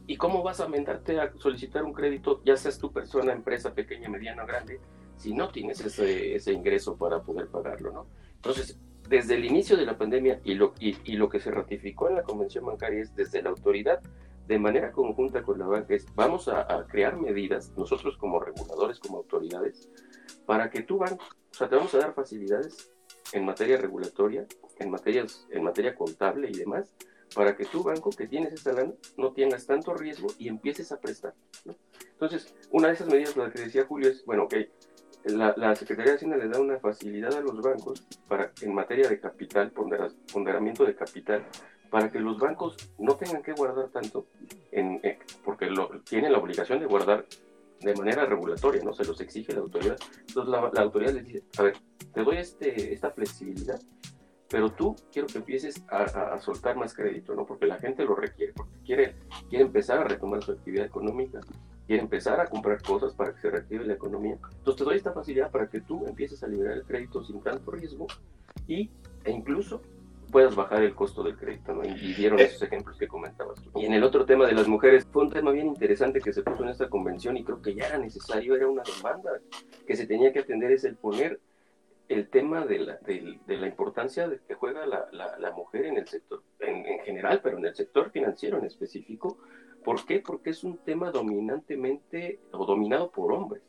¿Y 0.06 0.16
cómo 0.16 0.44
vas 0.44 0.60
a 0.60 0.68
mandarte 0.68 1.20
a 1.20 1.32
solicitar 1.38 1.82
un 1.82 1.92
crédito, 1.92 2.40
ya 2.44 2.56
seas 2.56 2.78
tu 2.78 2.92
persona, 2.92 3.32
empresa 3.32 3.74
pequeña, 3.74 4.08
mediana 4.08 4.44
grande, 4.44 4.80
si 5.16 5.34
no 5.34 5.50
tienes 5.50 5.80
ese, 5.80 6.36
ese 6.36 6.52
ingreso 6.52 6.96
para 6.96 7.20
poder 7.20 7.48
pagarlo, 7.48 7.92
¿no? 7.92 8.06
Entonces, 8.36 8.78
desde 9.10 9.34
el 9.34 9.44
inicio 9.44 9.76
de 9.76 9.84
la 9.84 9.98
pandemia 9.98 10.40
y 10.44 10.54
lo, 10.54 10.72
y, 10.78 10.96
y 11.04 11.16
lo 11.16 11.28
que 11.28 11.40
se 11.40 11.50
ratificó 11.50 12.08
en 12.08 12.14
la 12.14 12.22
Convención 12.22 12.64
Bancaria 12.64 13.02
es 13.02 13.12
desde 13.16 13.42
la 13.42 13.50
autoridad, 13.50 14.00
de 14.46 14.58
manera 14.58 14.92
conjunta 14.92 15.42
con 15.42 15.58
la 15.58 15.66
banca, 15.66 15.94
es 15.94 16.06
vamos 16.14 16.46
a, 16.46 16.60
a 16.60 16.86
crear 16.86 17.16
medidas, 17.16 17.72
nosotros 17.76 18.16
como 18.16 18.38
reguladores, 18.38 19.00
como 19.00 19.18
autoridades, 19.18 19.88
para 20.46 20.70
que 20.70 20.82
tu 20.82 20.98
banco, 20.98 21.24
o 21.24 21.54
sea, 21.54 21.68
te 21.68 21.74
vamos 21.74 21.92
a 21.94 21.98
dar 21.98 22.14
facilidades 22.14 22.92
en 23.32 23.44
materia 23.44 23.76
regulatoria, 23.78 24.46
en, 24.78 24.90
materias, 24.90 25.44
en 25.50 25.64
materia 25.64 25.96
contable 25.96 26.48
y 26.48 26.56
demás, 26.56 26.94
para 27.34 27.56
que 27.56 27.64
tu 27.64 27.82
banco 27.82 28.10
que 28.10 28.28
tienes 28.28 28.52
esta 28.52 28.72
lana 28.72 28.92
no 29.16 29.32
tengas 29.32 29.66
tanto 29.66 29.92
riesgo 29.92 30.28
y 30.38 30.46
empieces 30.46 30.92
a 30.92 31.00
prestar. 31.00 31.34
Entonces, 32.12 32.54
una 32.70 32.88
de 32.88 32.94
esas 32.94 33.08
medidas, 33.08 33.36
lo 33.36 33.50
que 33.50 33.62
decía 33.62 33.86
Julio, 33.86 34.08
es, 34.08 34.24
bueno, 34.24 34.44
ok, 34.44 34.54
la, 35.24 35.74
Secretaría 35.74 36.12
de 36.12 36.16
Hacienda 36.16 36.36
le 36.36 36.48
da 36.48 36.60
una 36.60 36.78
facilidad 36.78 37.34
a 37.34 37.40
los 37.40 37.60
bancos 37.60 38.06
para, 38.28 38.52
en 38.62 38.74
materia 38.74 39.08
de 39.08 39.20
capital, 39.20 39.70
ponderamiento 39.70 40.84
de 40.84 40.94
capital, 40.94 41.44
para 41.90 42.10
que 42.10 42.20
los 42.20 42.38
bancos 42.38 42.76
no 42.98 43.16
tengan 43.16 43.42
que 43.42 43.52
guardar 43.52 43.88
tanto, 43.88 44.26
en, 44.70 45.00
eh, 45.02 45.18
porque 45.44 45.66
lo, 45.66 45.88
tienen 46.00 46.32
la 46.32 46.38
obligación 46.38 46.80
de 46.80 46.86
guardar 46.86 47.26
de 47.80 47.94
manera 47.94 48.26
regulatoria, 48.26 48.82
¿no? 48.84 48.92
Se 48.92 49.04
los 49.04 49.20
exige 49.20 49.52
la 49.52 49.60
autoridad. 49.60 49.98
Entonces 50.28 50.50
la, 50.50 50.70
la 50.72 50.82
autoridad 50.82 51.12
les 51.12 51.26
dice, 51.26 51.42
a 51.58 51.62
ver, 51.62 51.76
te 52.12 52.22
doy 52.22 52.36
este, 52.36 52.92
esta 52.92 53.10
flexibilidad, 53.10 53.80
pero 54.50 54.70
tú 54.70 54.96
quiero 55.12 55.28
que 55.28 55.38
empieces 55.38 55.82
a, 55.88 56.38
soltar 56.40 56.76
más 56.76 56.92
crédito, 56.92 57.34
¿no? 57.34 57.46
Porque 57.46 57.66
la 57.66 57.78
gente 57.78 58.04
lo 58.04 58.16
requiere, 58.16 58.52
porque 58.52 58.78
quiere, 58.84 59.14
quiere 59.48 59.64
empezar 59.64 59.98
a 59.98 60.04
retomar 60.04 60.42
su 60.42 60.52
actividad 60.52 60.86
económica, 60.86 61.40
quiere 61.90 62.04
empezar 62.04 62.38
a 62.38 62.46
comprar 62.46 62.80
cosas 62.82 63.12
para 63.14 63.34
que 63.34 63.40
se 63.40 63.50
reactive 63.50 63.84
la 63.84 63.94
economía. 63.94 64.38
Entonces 64.58 64.76
te 64.76 64.84
doy 64.84 64.96
esta 64.96 65.12
facilidad 65.12 65.50
para 65.50 65.68
que 65.68 65.80
tú 65.80 66.06
empieces 66.06 66.40
a 66.44 66.46
liberar 66.46 66.76
el 66.76 66.84
crédito 66.84 67.24
sin 67.24 67.40
tanto 67.40 67.68
riesgo 67.72 68.06
y, 68.68 68.88
e 69.24 69.32
incluso 69.32 69.82
puedas 70.30 70.54
bajar 70.54 70.84
el 70.84 70.94
costo 70.94 71.24
del 71.24 71.36
crédito, 71.36 71.74
¿no? 71.74 71.82
Y 71.82 72.14
dieron 72.14 72.38
esos 72.38 72.62
ejemplos 72.62 72.96
que 72.96 73.08
comentabas. 73.08 73.60
Y 73.74 73.86
en 73.86 73.94
el 73.94 74.04
otro 74.04 74.24
tema 74.24 74.46
de 74.46 74.52
las 74.52 74.68
mujeres, 74.68 75.04
fue 75.10 75.24
un 75.24 75.30
tema 75.30 75.50
bien 75.50 75.66
interesante 75.66 76.20
que 76.20 76.32
se 76.32 76.44
puso 76.44 76.62
en 76.62 76.68
esta 76.68 76.88
convención 76.88 77.36
y 77.36 77.42
creo 77.42 77.60
que 77.60 77.74
ya 77.74 77.88
era 77.88 77.98
necesario, 77.98 78.54
era 78.54 78.68
una 78.68 78.84
demanda 78.84 79.32
que 79.84 79.96
se 79.96 80.06
tenía 80.06 80.32
que 80.32 80.38
atender, 80.38 80.70
es 80.70 80.84
el 80.84 80.94
poner 80.94 81.40
el 82.08 82.28
tema 82.28 82.64
de 82.66 82.78
la, 82.78 82.98
de, 82.98 83.40
la 83.48 83.66
importancia 83.66 84.28
de 84.28 84.38
que 84.46 84.54
juega 84.54 84.86
la, 84.86 85.08
la, 85.10 85.50
mujer 85.50 85.86
en 85.86 85.96
el 85.96 86.06
sector, 86.06 86.40
en, 86.60 86.86
en, 86.86 87.00
general, 87.00 87.40
pero 87.42 87.58
en 87.58 87.64
el 87.64 87.74
sector 87.74 88.12
financiero 88.12 88.58
en 88.58 88.66
específico. 88.66 89.38
¿Por 89.84 90.04
qué? 90.04 90.20
Porque 90.20 90.50
es 90.50 90.64
un 90.64 90.78
tema 90.78 91.10
dominantemente 91.10 92.40
o 92.52 92.64
dominado 92.66 93.10
por 93.10 93.32
hombres. 93.32 93.62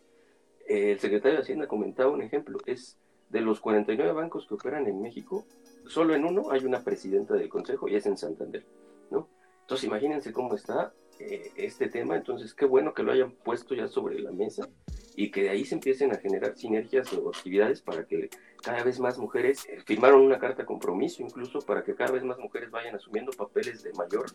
el 0.67 0.99
secretario 0.99 1.37
de 1.37 1.43
Hacienda 1.43 1.67
comentaba 1.67 2.11
un 2.11 2.21
ejemplo, 2.21 2.59
es 2.65 2.97
de 3.29 3.41
los 3.41 3.59
49 3.59 4.11
bancos 4.13 4.45
que 4.45 4.53
operan 4.53 4.87
en 4.87 5.01
México, 5.01 5.45
solo 5.87 6.13
en 6.13 6.25
uno 6.25 6.51
hay 6.51 6.65
una 6.65 6.83
presidenta 6.83 7.33
del 7.33 7.49
consejo 7.49 7.87
y 7.87 7.95
es 7.95 8.05
en 8.05 8.17
Santander, 8.17 8.65
¿no? 9.09 9.27
Entonces 9.61 9.87
imagínense 9.87 10.33
cómo 10.33 10.53
está 10.53 10.93
eh, 11.19 11.51
este 11.55 11.87
tema, 11.87 12.15
entonces 12.15 12.53
qué 12.53 12.65
bueno 12.65 12.93
que 12.93 13.03
lo 13.03 13.11
hayan 13.11 13.31
puesto 13.31 13.73
ya 13.73 13.87
sobre 13.87 14.19
la 14.19 14.31
mesa 14.31 14.67
y 15.15 15.31
que 15.31 15.43
de 15.43 15.49
ahí 15.49 15.65
se 15.65 15.75
empiecen 15.75 16.11
a 16.11 16.17
generar 16.17 16.57
sinergias 16.57 17.13
o 17.13 17.29
actividades 17.29 17.81
para 17.81 18.05
que 18.05 18.29
cada 18.61 18.83
vez 18.83 18.99
más 18.99 19.17
mujeres 19.17 19.65
eh, 19.69 19.79
firmaron 19.85 20.21
una 20.21 20.39
carta 20.39 20.65
compromiso 20.65 21.21
incluso 21.21 21.59
para 21.59 21.83
que 21.83 21.95
cada 21.95 22.11
vez 22.11 22.23
más 22.23 22.37
mujeres 22.39 22.71
vayan 22.71 22.95
asumiendo 22.95 23.31
papeles 23.31 23.83
de 23.83 23.93
mayor 23.93 24.25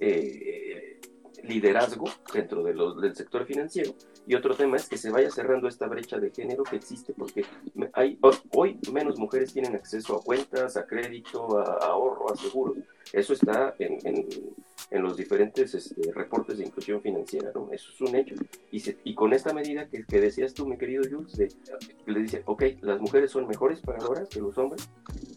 eh, 0.00 1.00
liderazgo 1.42 2.04
dentro 2.32 2.62
de 2.62 2.74
los, 2.74 3.00
del 3.00 3.14
sector 3.14 3.44
financiero. 3.46 3.94
Y 4.26 4.34
otro 4.34 4.54
tema 4.54 4.76
es 4.76 4.88
que 4.88 4.96
se 4.96 5.10
vaya 5.10 5.30
cerrando 5.30 5.68
esta 5.68 5.86
brecha 5.88 6.18
de 6.18 6.30
género 6.30 6.62
que 6.62 6.76
existe 6.76 7.12
porque 7.12 7.44
hay, 7.92 8.18
hoy 8.54 8.78
menos 8.92 9.18
mujeres 9.18 9.52
tienen 9.52 9.74
acceso 9.74 10.16
a 10.16 10.22
cuentas, 10.22 10.76
a 10.76 10.86
crédito, 10.86 11.58
a, 11.58 11.86
ahorro, 11.86 12.32
a 12.32 12.36
seguros. 12.36 12.78
Eso 13.12 13.32
está 13.34 13.74
en, 13.78 13.98
en, 14.04 15.02
los 15.02 15.16
diferentes 15.16 15.74
este, 15.74 16.12
reportes 16.12 16.58
de 16.58 16.64
inclusión 16.64 17.00
financiera, 17.02 17.50
¿no? 17.54 17.68
Eso 17.72 17.90
es 17.92 18.00
un 18.00 18.14
hecho. 18.14 18.34
Y, 18.70 18.82
y 19.04 19.14
con 19.14 19.32
esta 19.32 19.52
medida 19.52 19.88
que, 19.88 20.04
que, 20.04 20.20
decías 20.20 20.54
tú, 20.54 20.66
mi 20.66 20.76
querido 20.76 21.02
Jules, 21.10 21.56
le 22.06 22.20
dice, 22.20 22.42
ok, 22.46 22.62
las 22.82 23.00
mujeres 23.00 23.30
son 23.30 23.48
mejores 23.48 23.80
pagadoras 23.80 24.28
que 24.28 24.40
los 24.40 24.56
hombres. 24.58 24.88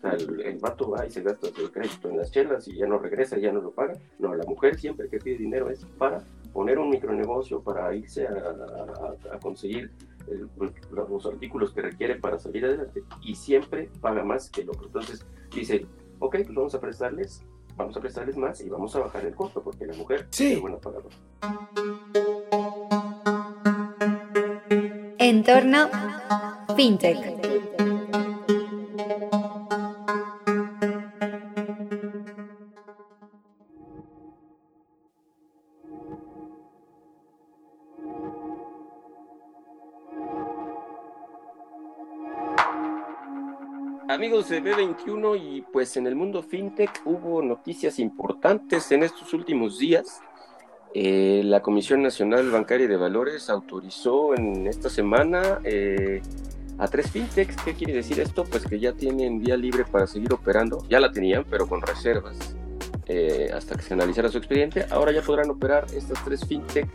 El, 0.03 0.41
el 0.41 0.57
vato 0.59 0.91
va 0.91 1.05
y 1.05 1.09
se 1.09 1.21
gasta 1.21 1.47
el 1.47 1.71
crédito 1.71 2.09
en 2.09 2.17
las 2.17 2.31
chelas 2.31 2.67
y 2.67 2.75
ya 2.77 2.85
no 2.85 2.99
regresa, 2.99 3.37
ya 3.37 3.51
no 3.51 3.61
lo 3.61 3.71
paga. 3.71 3.97
No, 4.19 4.35
la 4.35 4.45
mujer 4.45 4.77
siempre 4.77 5.09
que 5.09 5.17
pide 5.17 5.37
dinero 5.37 5.69
es 5.69 5.85
para 5.97 6.23
poner 6.53 6.79
un 6.79 6.89
micronegocio, 6.89 7.61
para 7.61 7.93
irse 7.93 8.27
a, 8.27 9.39
conseguir 9.41 9.91
pues, 10.57 10.71
los 10.91 11.25
artículos 11.25 11.73
que 11.73 11.81
requiere 11.81 12.15
para 12.15 12.39
salir 12.39 12.65
adelante 12.65 13.03
y 13.21 13.35
siempre 13.35 13.89
paga 13.99 14.23
más 14.23 14.49
que 14.49 14.61
el 14.61 14.69
otro. 14.69 14.85
Entonces 14.85 15.25
dice, 15.53 15.85
ok, 16.19 16.37
pues 16.43 16.55
vamos 16.55 16.75
a 16.75 16.79
prestarles, 16.79 17.43
vamos 17.75 17.97
a 17.97 17.99
prestarles 17.99 18.37
más 18.37 18.61
y 18.61 18.69
vamos 18.69 18.95
a 18.95 18.99
bajar 18.99 19.25
el 19.25 19.35
costo 19.35 19.61
porque 19.61 19.85
la 19.85 19.95
mujer 19.95 20.27
es 20.31 20.61
buena 20.61 20.77
pagadora. 20.77 21.15
Entorno 25.17 25.89
FinTech. 26.75 27.34
Amigos 44.35 44.49
de 44.49 44.61
B21 44.61 45.39
y 45.41 45.61
pues 45.61 45.95
en 45.95 46.07
el 46.07 46.15
mundo 46.15 46.43
fintech 46.43 47.03
hubo 47.05 47.41
noticias 47.41 47.99
importantes 47.99 48.91
en 48.91 49.03
estos 49.03 49.33
últimos 49.33 49.79
días. 49.79 50.19
Eh, 50.93 51.41
la 51.45 51.61
Comisión 51.61 52.03
Nacional 52.03 52.51
Bancaria 52.51 52.85
de 52.85 52.97
Valores 52.97 53.49
autorizó 53.49 54.35
en 54.35 54.67
esta 54.67 54.89
semana 54.89 55.61
eh, 55.63 56.21
a 56.77 56.85
tres 56.89 57.11
fintechs. 57.11 57.55
¿Qué 57.63 57.75
quiere 57.75 57.93
decir 57.93 58.19
esto? 58.19 58.43
Pues 58.43 58.65
que 58.65 58.77
ya 58.77 58.91
tienen 58.91 59.39
vía 59.39 59.55
libre 59.55 59.85
para 59.85 60.05
seguir 60.05 60.33
operando. 60.33 60.85
Ya 60.89 60.99
la 60.99 61.13
tenían, 61.13 61.45
pero 61.49 61.65
con 61.65 61.81
reservas. 61.81 62.57
Eh, 63.05 63.51
hasta 63.53 63.75
que 63.75 63.83
se 63.83 63.93
analizara 63.93 64.27
su 64.27 64.37
expediente. 64.37 64.85
Ahora 64.91 65.13
ya 65.13 65.21
podrán 65.21 65.49
operar 65.49 65.85
estas 65.95 66.21
tres 66.25 66.45
fintech 66.45 66.89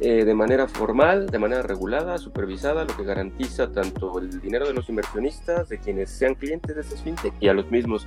eh, 0.00 0.24
de 0.24 0.34
manera 0.34 0.66
formal, 0.66 1.26
de 1.26 1.38
manera 1.38 1.62
regulada, 1.62 2.16
supervisada, 2.16 2.84
lo 2.84 2.96
que 2.96 3.04
garantiza 3.04 3.70
tanto 3.70 4.18
el 4.18 4.40
dinero 4.40 4.66
de 4.66 4.72
los 4.72 4.88
inversionistas, 4.88 5.68
de 5.68 5.78
quienes 5.78 6.10
sean 6.10 6.34
clientes 6.34 6.74
de 6.74 6.80
estas 6.80 7.02
fintech 7.02 7.34
y 7.38 7.48
a 7.48 7.52
los 7.52 7.70
mismos 7.70 8.06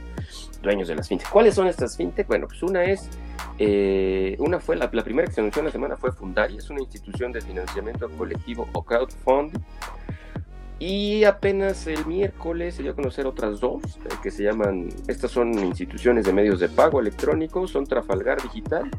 dueños 0.63 0.87
de 0.87 0.95
las 0.95 1.07
fintech. 1.07 1.29
¿Cuáles 1.29 1.53
son 1.53 1.67
estas 1.67 1.95
fintech? 1.95 2.27
Bueno, 2.27 2.47
pues 2.47 2.63
una 2.63 2.83
es, 2.83 3.07
eh, 3.59 4.35
una 4.39 4.59
fue 4.59 4.75
la, 4.75 4.89
primera 4.89 5.27
que 5.27 5.33
se 5.33 5.41
anunció 5.41 5.61
la 5.61 5.71
semana 5.71 5.95
fue 5.95 6.11
Fundari, 6.11 6.57
es 6.57 6.69
una 6.71 6.81
institución 6.81 7.31
de 7.31 7.41
financiamiento 7.41 8.09
colectivo 8.09 8.67
o 8.73 8.83
crowdfunding 8.83 9.61
y 10.85 11.23
apenas 11.23 11.87
el 11.87 12.05
miércoles 12.05 12.75
se 12.75 12.83
dio 12.83 12.91
a 12.91 12.95
conocer 12.95 13.25
otras 13.25 13.61
dos 13.61 13.81
eh, 13.85 14.09
que 14.21 14.31
se 14.31 14.43
llaman, 14.43 14.89
estas 15.07 15.31
son 15.31 15.57
instituciones 15.63 16.25
de 16.25 16.33
medios 16.33 16.59
de 16.59 16.67
pago 16.67 16.99
electrónicos, 16.99 17.71
son 17.71 17.85
Trafalgar 17.85 18.41
Digital 18.41 18.91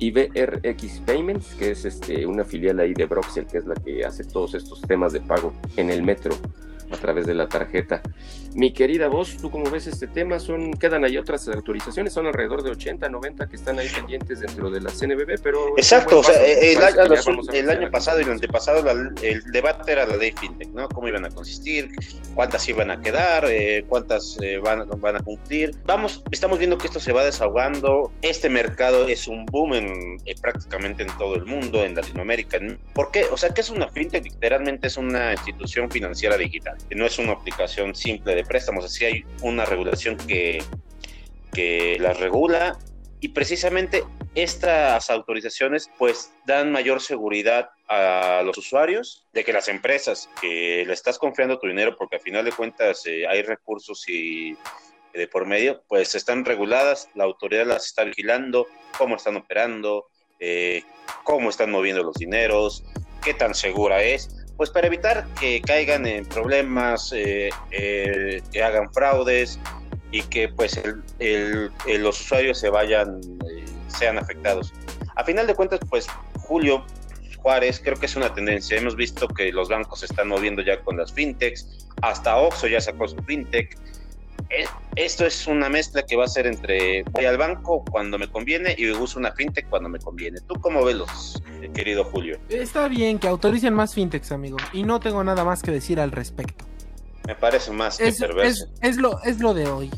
y 0.00 0.10
BRX 0.10 1.00
Payments, 1.06 1.54
que 1.54 1.70
es 1.70 1.84
este, 1.84 2.26
una 2.26 2.44
filial 2.44 2.80
ahí 2.80 2.92
de 2.92 3.06
Broxel, 3.06 3.46
que 3.46 3.58
es 3.58 3.66
la 3.66 3.76
que 3.76 4.04
hace 4.04 4.24
todos 4.24 4.54
estos 4.54 4.80
temas 4.82 5.12
de 5.12 5.20
pago 5.20 5.52
en 5.76 5.90
el 5.90 6.02
metro 6.02 6.34
a 6.90 6.96
través 6.96 7.26
de 7.26 7.34
la 7.34 7.48
tarjeta. 7.48 8.02
Mi 8.54 8.72
querida 8.72 9.08
voz, 9.08 9.36
¿tú 9.36 9.50
cómo 9.50 9.70
ves 9.70 9.86
este 9.86 10.06
tema? 10.06 10.38
Son, 10.40 10.72
quedan 10.72 11.04
ahí 11.04 11.16
otras 11.18 11.46
autorizaciones, 11.48 12.12
son 12.12 12.26
alrededor 12.26 12.62
de 12.62 12.70
80, 12.70 13.08
90 13.08 13.46
que 13.46 13.56
están 13.56 13.78
ahí 13.78 13.88
pendientes 13.88 14.40
dentro 14.40 14.70
de 14.70 14.80
la 14.80 14.90
CNBB, 14.90 15.40
pero... 15.42 15.76
Exacto, 15.76 16.20
o 16.20 16.24
sea, 16.24 16.44
el, 16.44 16.78
año, 17.68 17.90
pasado 17.90 18.20
y 18.20 18.24
el 18.24 18.30
antepasado 18.30 18.88
el 19.22 19.42
debate 19.52 19.92
era 19.92 20.06
la 20.06 20.16
ley 20.16 20.32
FinTech, 20.32 20.68
¿no? 20.70 20.88
¿Cómo 20.88 21.08
iban 21.08 21.24
a 21.24 21.30
consistir? 21.30 21.90
¿Cuántas 22.34 22.68
iban 22.68 22.90
a 22.90 23.00
quedar? 23.00 23.44
Eh, 23.48 23.84
¿Cuántas 23.86 24.38
eh, 24.40 24.58
van, 24.58 24.88
van 25.00 25.16
a 25.16 25.20
cumplir? 25.20 25.76
Vamos, 25.84 26.22
estamos 26.30 26.58
viendo 26.58 26.78
que 26.78 26.86
esto 26.86 27.00
se 27.00 27.12
va 27.12 27.24
desahogando, 27.24 28.12
este 28.22 28.48
mercado 28.48 29.08
es 29.08 29.28
un 29.28 29.44
boom 29.46 29.74
en, 29.74 30.16
eh, 30.24 30.34
prácticamente 30.40 31.02
en 31.02 31.16
todo 31.18 31.34
el 31.34 31.44
mundo, 31.44 31.84
en 31.84 31.94
Latinoamérica. 31.94 32.58
¿Por 32.94 33.10
qué? 33.10 33.24
O 33.30 33.36
sea, 33.36 33.50
¿qué 33.50 33.60
es 33.60 33.70
una 33.70 33.88
FinTech? 33.88 34.24
Literalmente 34.24 34.86
es 34.86 34.96
una 34.96 35.32
institución 35.32 35.90
financiera 35.90 36.36
digital 36.36 36.77
no 36.90 37.06
es 37.06 37.18
una 37.18 37.32
aplicación 37.32 37.94
simple 37.94 38.34
de 38.34 38.44
préstamos, 38.44 38.84
así 38.84 39.04
hay 39.04 39.24
una 39.42 39.64
regulación 39.64 40.16
que, 40.16 40.62
que 41.52 41.96
las 41.98 42.18
regula 42.18 42.78
y 43.20 43.28
precisamente 43.28 44.04
estas 44.34 45.10
autorizaciones 45.10 45.90
pues 45.98 46.32
dan 46.46 46.70
mayor 46.70 47.00
seguridad 47.00 47.70
a 47.88 48.42
los 48.44 48.56
usuarios 48.58 49.26
de 49.32 49.44
que 49.44 49.52
las 49.52 49.68
empresas 49.68 50.28
que 50.40 50.84
le 50.86 50.92
estás 50.92 51.18
confiando 51.18 51.58
tu 51.58 51.66
dinero 51.66 51.96
porque 51.96 52.16
al 52.16 52.22
final 52.22 52.44
de 52.44 52.52
cuentas 52.52 53.04
eh, 53.06 53.26
hay 53.26 53.42
recursos 53.42 54.08
y 54.08 54.56
de 55.12 55.26
por 55.26 55.46
medio 55.46 55.82
pues 55.88 56.14
están 56.14 56.44
reguladas, 56.44 57.08
la 57.14 57.24
autoridad 57.24 57.66
las 57.66 57.86
está 57.86 58.04
vigilando, 58.04 58.66
cómo 58.96 59.16
están 59.16 59.36
operando, 59.36 60.06
eh, 60.38 60.84
cómo 61.24 61.50
están 61.50 61.70
moviendo 61.70 62.04
los 62.04 62.14
dineros, 62.14 62.84
qué 63.24 63.34
tan 63.34 63.54
segura 63.54 64.02
es 64.02 64.37
pues 64.58 64.70
para 64.70 64.88
evitar 64.88 65.24
que 65.40 65.62
caigan 65.62 66.04
en 66.04 66.26
problemas, 66.26 67.12
eh, 67.12 67.48
eh, 67.70 68.42
que 68.52 68.62
hagan 68.62 68.92
fraudes 68.92 69.58
y 70.10 70.22
que 70.22 70.48
pues 70.48 70.82
los 71.86 72.20
usuarios 72.20 72.58
se 72.58 72.68
vayan, 72.68 73.20
eh, 73.48 73.64
sean 73.86 74.18
afectados. 74.18 74.74
A 75.14 75.22
final 75.22 75.46
de 75.46 75.54
cuentas, 75.54 75.78
pues 75.88 76.08
Julio 76.40 76.84
Juárez 77.36 77.80
creo 77.82 77.96
que 77.96 78.06
es 78.06 78.16
una 78.16 78.34
tendencia. 78.34 78.76
Hemos 78.76 78.96
visto 78.96 79.28
que 79.28 79.52
los 79.52 79.68
bancos 79.68 80.00
se 80.00 80.06
están 80.06 80.26
moviendo 80.26 80.60
ya 80.60 80.80
con 80.80 80.96
las 80.96 81.12
fintechs, 81.12 81.86
hasta 82.02 82.36
Oxxo 82.36 82.66
ya 82.66 82.80
sacó 82.80 83.06
su 83.06 83.16
fintech 83.22 83.78
esto 84.96 85.26
es 85.26 85.46
una 85.46 85.68
mezcla 85.68 86.02
que 86.02 86.16
va 86.16 86.24
a 86.24 86.28
ser 86.28 86.46
entre 86.46 87.04
voy 87.04 87.24
al 87.24 87.38
banco 87.38 87.84
cuando 87.88 88.18
me 88.18 88.28
conviene 88.28 88.74
y 88.76 88.90
uso 88.90 89.18
una 89.18 89.32
fintech 89.32 89.68
cuando 89.68 89.88
me 89.88 89.98
conviene. 89.98 90.40
¿Tú 90.40 90.54
cómo 90.60 90.84
ves 90.84 90.96
los, 90.96 91.42
eh, 91.62 91.70
querido 91.72 92.04
Julio? 92.04 92.38
Está 92.48 92.88
bien 92.88 93.18
que 93.18 93.28
autoricen 93.28 93.74
más 93.74 93.94
fintechs, 93.94 94.32
amigo, 94.32 94.56
y 94.72 94.82
no 94.82 95.00
tengo 95.00 95.22
nada 95.22 95.44
más 95.44 95.62
que 95.62 95.70
decir 95.70 96.00
al 96.00 96.10
respecto. 96.10 96.64
Me 97.26 97.34
parece 97.34 97.70
más 97.72 97.98
que 97.98 98.10
perverso. 98.10 98.66
Es, 98.80 98.96
lo, 98.96 99.22
es 99.22 99.38
lo 99.38 99.52
de 99.52 99.68
hoy. 99.68 99.90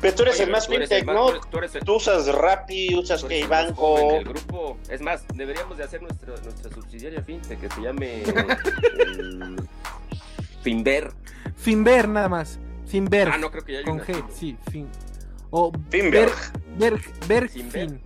Pero 0.00 0.14
tú 0.14 0.22
eres 0.24 0.40
el 0.40 0.50
más 0.50 0.68
fintech, 0.68 1.06
¿no? 1.06 1.32
Tú, 1.40 1.94
usas 1.94 2.26
Rappi, 2.28 2.94
usas 2.94 3.24
que 3.24 3.46
banco. 3.46 4.10
El 4.18 4.24
grupo, 4.24 4.76
es 4.90 5.00
más, 5.00 5.24
deberíamos 5.34 5.78
de 5.78 5.84
hacer 5.84 6.02
nuestra, 6.02 6.34
nuestra 6.36 6.70
subsidiaria 6.70 7.22
fintech 7.22 7.60
que 7.60 7.70
se 7.70 7.80
llame 7.80 8.22
Finver. 10.62 11.12
Finver, 11.56 12.08
nada 12.08 12.28
más. 12.28 12.58
Finberg. 12.86 13.32
Ah, 13.32 13.38
no 13.38 13.50
creo 13.50 13.64
que 13.64 13.72
ya 13.74 13.82
Con 13.82 14.00
G, 14.00 14.24
sí, 14.30 14.56
fin. 14.70 14.88
O 15.50 15.72
Finberg. 15.90 16.32
Berg, 16.78 17.00
Bergfin. 17.26 18.00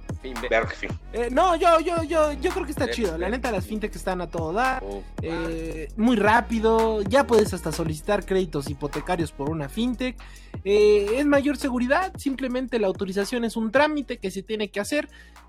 Bergfin. 0.49 0.91
Eh, 1.13 1.29
no, 1.31 1.57
yo, 1.57 1.81
yo, 1.81 2.03
yo, 2.03 2.33
yo 2.35 2.51
creo 2.51 2.65
que 2.65 2.73
está 2.73 2.91
chido. 2.91 3.17
La 3.17 3.29
neta, 3.31 3.51
las 3.51 3.67
fintechs 3.67 3.97
están 3.97 4.21
a 4.21 4.31
todo 4.31 4.53
dar. 4.53 4.83
Oh, 4.85 5.03
eh, 5.23 5.89
muy 5.97 6.17
rápido. 6.17 7.03
Ya 7.03 7.27
puedes 7.27 7.55
hasta 7.55 7.73
solicitar 7.73 8.27
créditos 8.27 8.69
hipotecarios 8.69 9.33
por 9.33 9.49
una 9.49 9.69
fintech. 9.69 10.17
Eh, 10.65 11.15
es 11.17 11.27
mayor 11.27 11.57
seguridad. 11.57 12.13
Simplemente 12.19 12.79
la 12.79 12.87
autorización 12.87 13.45
es 13.45 13.57
un 13.57 13.73
trámite 13.73 14.19
que 14.19 14.31
se 14.31 14.43
tiene 14.43 14.71
que 14.71 14.81
hacer. 14.81 15.09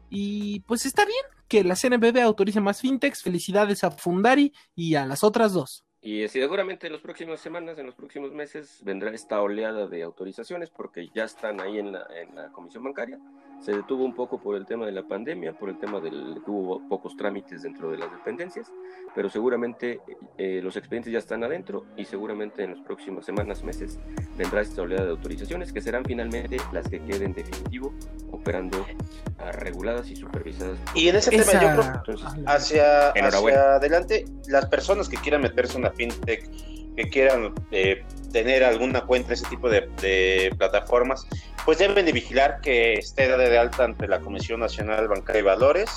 Y 0.10 0.62
pues 0.62 0.86
está 0.86 1.06
bien 1.06 1.24
que 1.48 1.64
la 1.64 1.76
CNBB 1.76 2.22
autorice 2.22 2.62
más 2.62 2.80
fintechs. 2.80 3.22
Felicidades 3.22 3.84
a 3.84 3.92
Fundari 3.92 4.54
y 4.74 4.96
a 4.96 5.06
las 5.06 5.24
otras 5.24 5.52
dos. 5.52 5.84
Y 6.04 6.28
seguramente 6.30 6.88
en 6.88 6.94
las 6.94 7.02
próximas 7.02 7.40
semanas, 7.40 7.78
en 7.78 7.86
los 7.86 7.94
próximos 7.94 8.32
meses, 8.32 8.82
vendrá 8.84 9.12
esta 9.12 9.40
oleada 9.40 9.86
de 9.86 10.02
autorizaciones 10.02 10.72
porque 10.72 11.10
ya 11.14 11.26
están 11.26 11.62
ahí 11.62 11.78
en 11.78 11.92
la, 11.92 12.08
en 12.16 12.36
la 12.36 12.52
comisión 12.52 12.84
bancaria. 12.84 13.20
Se 13.62 13.72
detuvo 13.72 14.04
un 14.04 14.16
poco 14.16 14.42
por 14.42 14.56
el 14.56 14.66
tema 14.66 14.88
de 14.88 14.92
la 14.92 15.04
pandemia, 15.04 15.54
por 15.54 15.70
el 15.70 15.78
tema 15.78 16.00
del 16.00 16.42
que 16.44 16.50
hubo 16.52 16.82
pocos 16.90 17.16
trámites 17.16 17.62
dentro 17.62 17.92
de 17.92 17.98
las 17.98 18.12
dependencias, 18.12 18.72
pero 19.14 19.30
seguramente 19.30 20.02
eh, 20.38 20.62
los 20.64 20.76
expedientes 20.78 21.14
ya 21.14 21.20
están 21.20 21.44
adentro 21.44 21.86
y 21.96 22.06
seguramente 22.06 22.64
en 22.64 22.72
las 22.72 22.80
próximas 22.82 23.24
semanas, 23.24 23.64
meses, 23.64 24.00
vendrá 24.36 24.62
esta 24.62 24.82
oleada 24.82 25.06
de 25.06 25.12
autorizaciones 25.12 25.72
que 25.72 25.82
serán 25.82 26.04
finalmente 26.04 26.58
las 26.72 26.88
que 26.88 27.00
queden 27.02 27.34
definitivo 27.34 27.94
operando 28.32 28.80
uh, 28.80 29.52
reguladas 29.52 30.10
y 30.10 30.16
supervisadas. 30.16 30.80
Y 30.96 31.10
en 31.10 31.18
ese 31.18 31.36
Esa... 31.36 31.52
tema 31.52 31.76
yo 31.76 31.82
creo 31.82 31.96
Entonces, 31.96 32.28
hacia, 32.48 33.10
hacia 33.10 33.76
adelante, 33.76 34.26
las 34.48 34.66
personas 34.66 35.08
que 35.08 35.18
quieran 35.18 35.42
meterse 35.42 35.78
en 35.78 35.82
una 35.82 35.92
fintech, 35.92 36.50
que 36.96 37.10
quieran 37.10 37.54
eh, 37.72 38.04
tener 38.32 38.64
alguna 38.64 39.02
cuenta, 39.02 39.34
ese 39.34 39.48
tipo 39.48 39.70
de, 39.70 39.90
de, 40.02 40.54
plataformas, 40.58 41.28
pues 41.66 41.78
deben 41.78 42.06
de 42.06 42.12
vigilar 42.12 42.62
que 42.62 42.94
esté 42.94 43.28
dada 43.28 43.44
de 43.50 43.58
alta 43.58 43.84
ante 43.84 44.08
la 44.08 44.20
Comisión 44.20 44.60
Nacional 44.60 45.08
Bancaria 45.08 45.40
y 45.40 45.44
Valores 45.44 45.90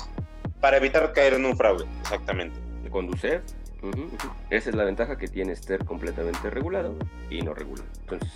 para 0.61 0.77
evitar 0.77 1.11
caer 1.13 1.33
en 1.35 1.45
un 1.45 1.55
fraude, 1.55 1.85
exactamente. 2.01 2.59
De 2.83 2.89
conducir, 2.89 3.41
uh 3.81 3.87
-huh, 3.87 4.05
uh 4.05 4.09
-huh. 4.09 4.31
esa 4.49 4.69
es 4.69 4.75
la 4.75 4.83
ventaja 4.83 5.17
que 5.17 5.27
tiene 5.27 5.53
estar 5.53 5.83
completamente 5.85 6.49
regulado 6.49 6.95
y 7.29 7.41
no 7.41 7.53
regulado. 7.53 7.87
Entonces, 8.01 8.31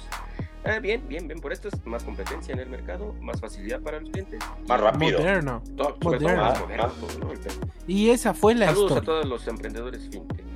eh, 0.66 0.80
bien, 0.82 1.08
bien, 1.08 1.28
bien, 1.28 1.40
por 1.40 1.54
esto 1.54 1.70
es 1.70 1.86
más 1.86 2.04
competencia 2.04 2.54
en 2.54 2.60
el 2.60 2.70
mercado, 2.70 3.16
más 3.22 3.40
facilidad 3.40 3.80
para 3.82 4.00
los 4.00 4.10
clientes. 4.10 4.40
Más 4.68 4.82
rápido. 4.82 5.20
Moderno. 5.20 5.64
Todo, 5.78 5.98
Moderno. 6.02 6.28
Todo 6.28 6.38
más 6.38 6.60
moderno, 6.60 6.94
¿no? 7.22 7.34
Y 7.88 8.10
esa 8.10 8.34
fue 8.34 8.56
la 8.56 8.68
Saludos 8.68 8.92
historia. 8.92 9.02
a 9.02 9.06
todos 9.06 9.26
los 9.26 9.48
emprendedores 9.48 10.10
fintech. 10.10 10.49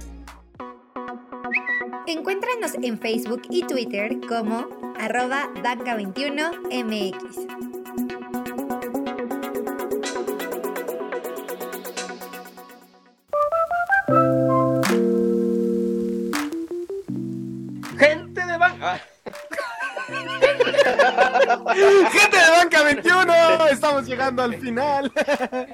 Encuéntranos 2.13 2.75
en 2.83 2.99
Facebook 2.99 3.41
y 3.49 3.63
Twitter 3.65 4.19
como 4.27 4.67
arroba 4.99 5.49
banca21mx. 5.55 7.13
Gente 17.97 18.45
de 18.45 18.57
banca. 18.59 19.01
Gente 22.11 22.37
de 22.37 22.49
Banca 22.51 22.83
21, 22.83 23.67
estamos 23.71 24.05
llegando 24.05 24.43
al 24.43 24.53
final. 24.59 25.11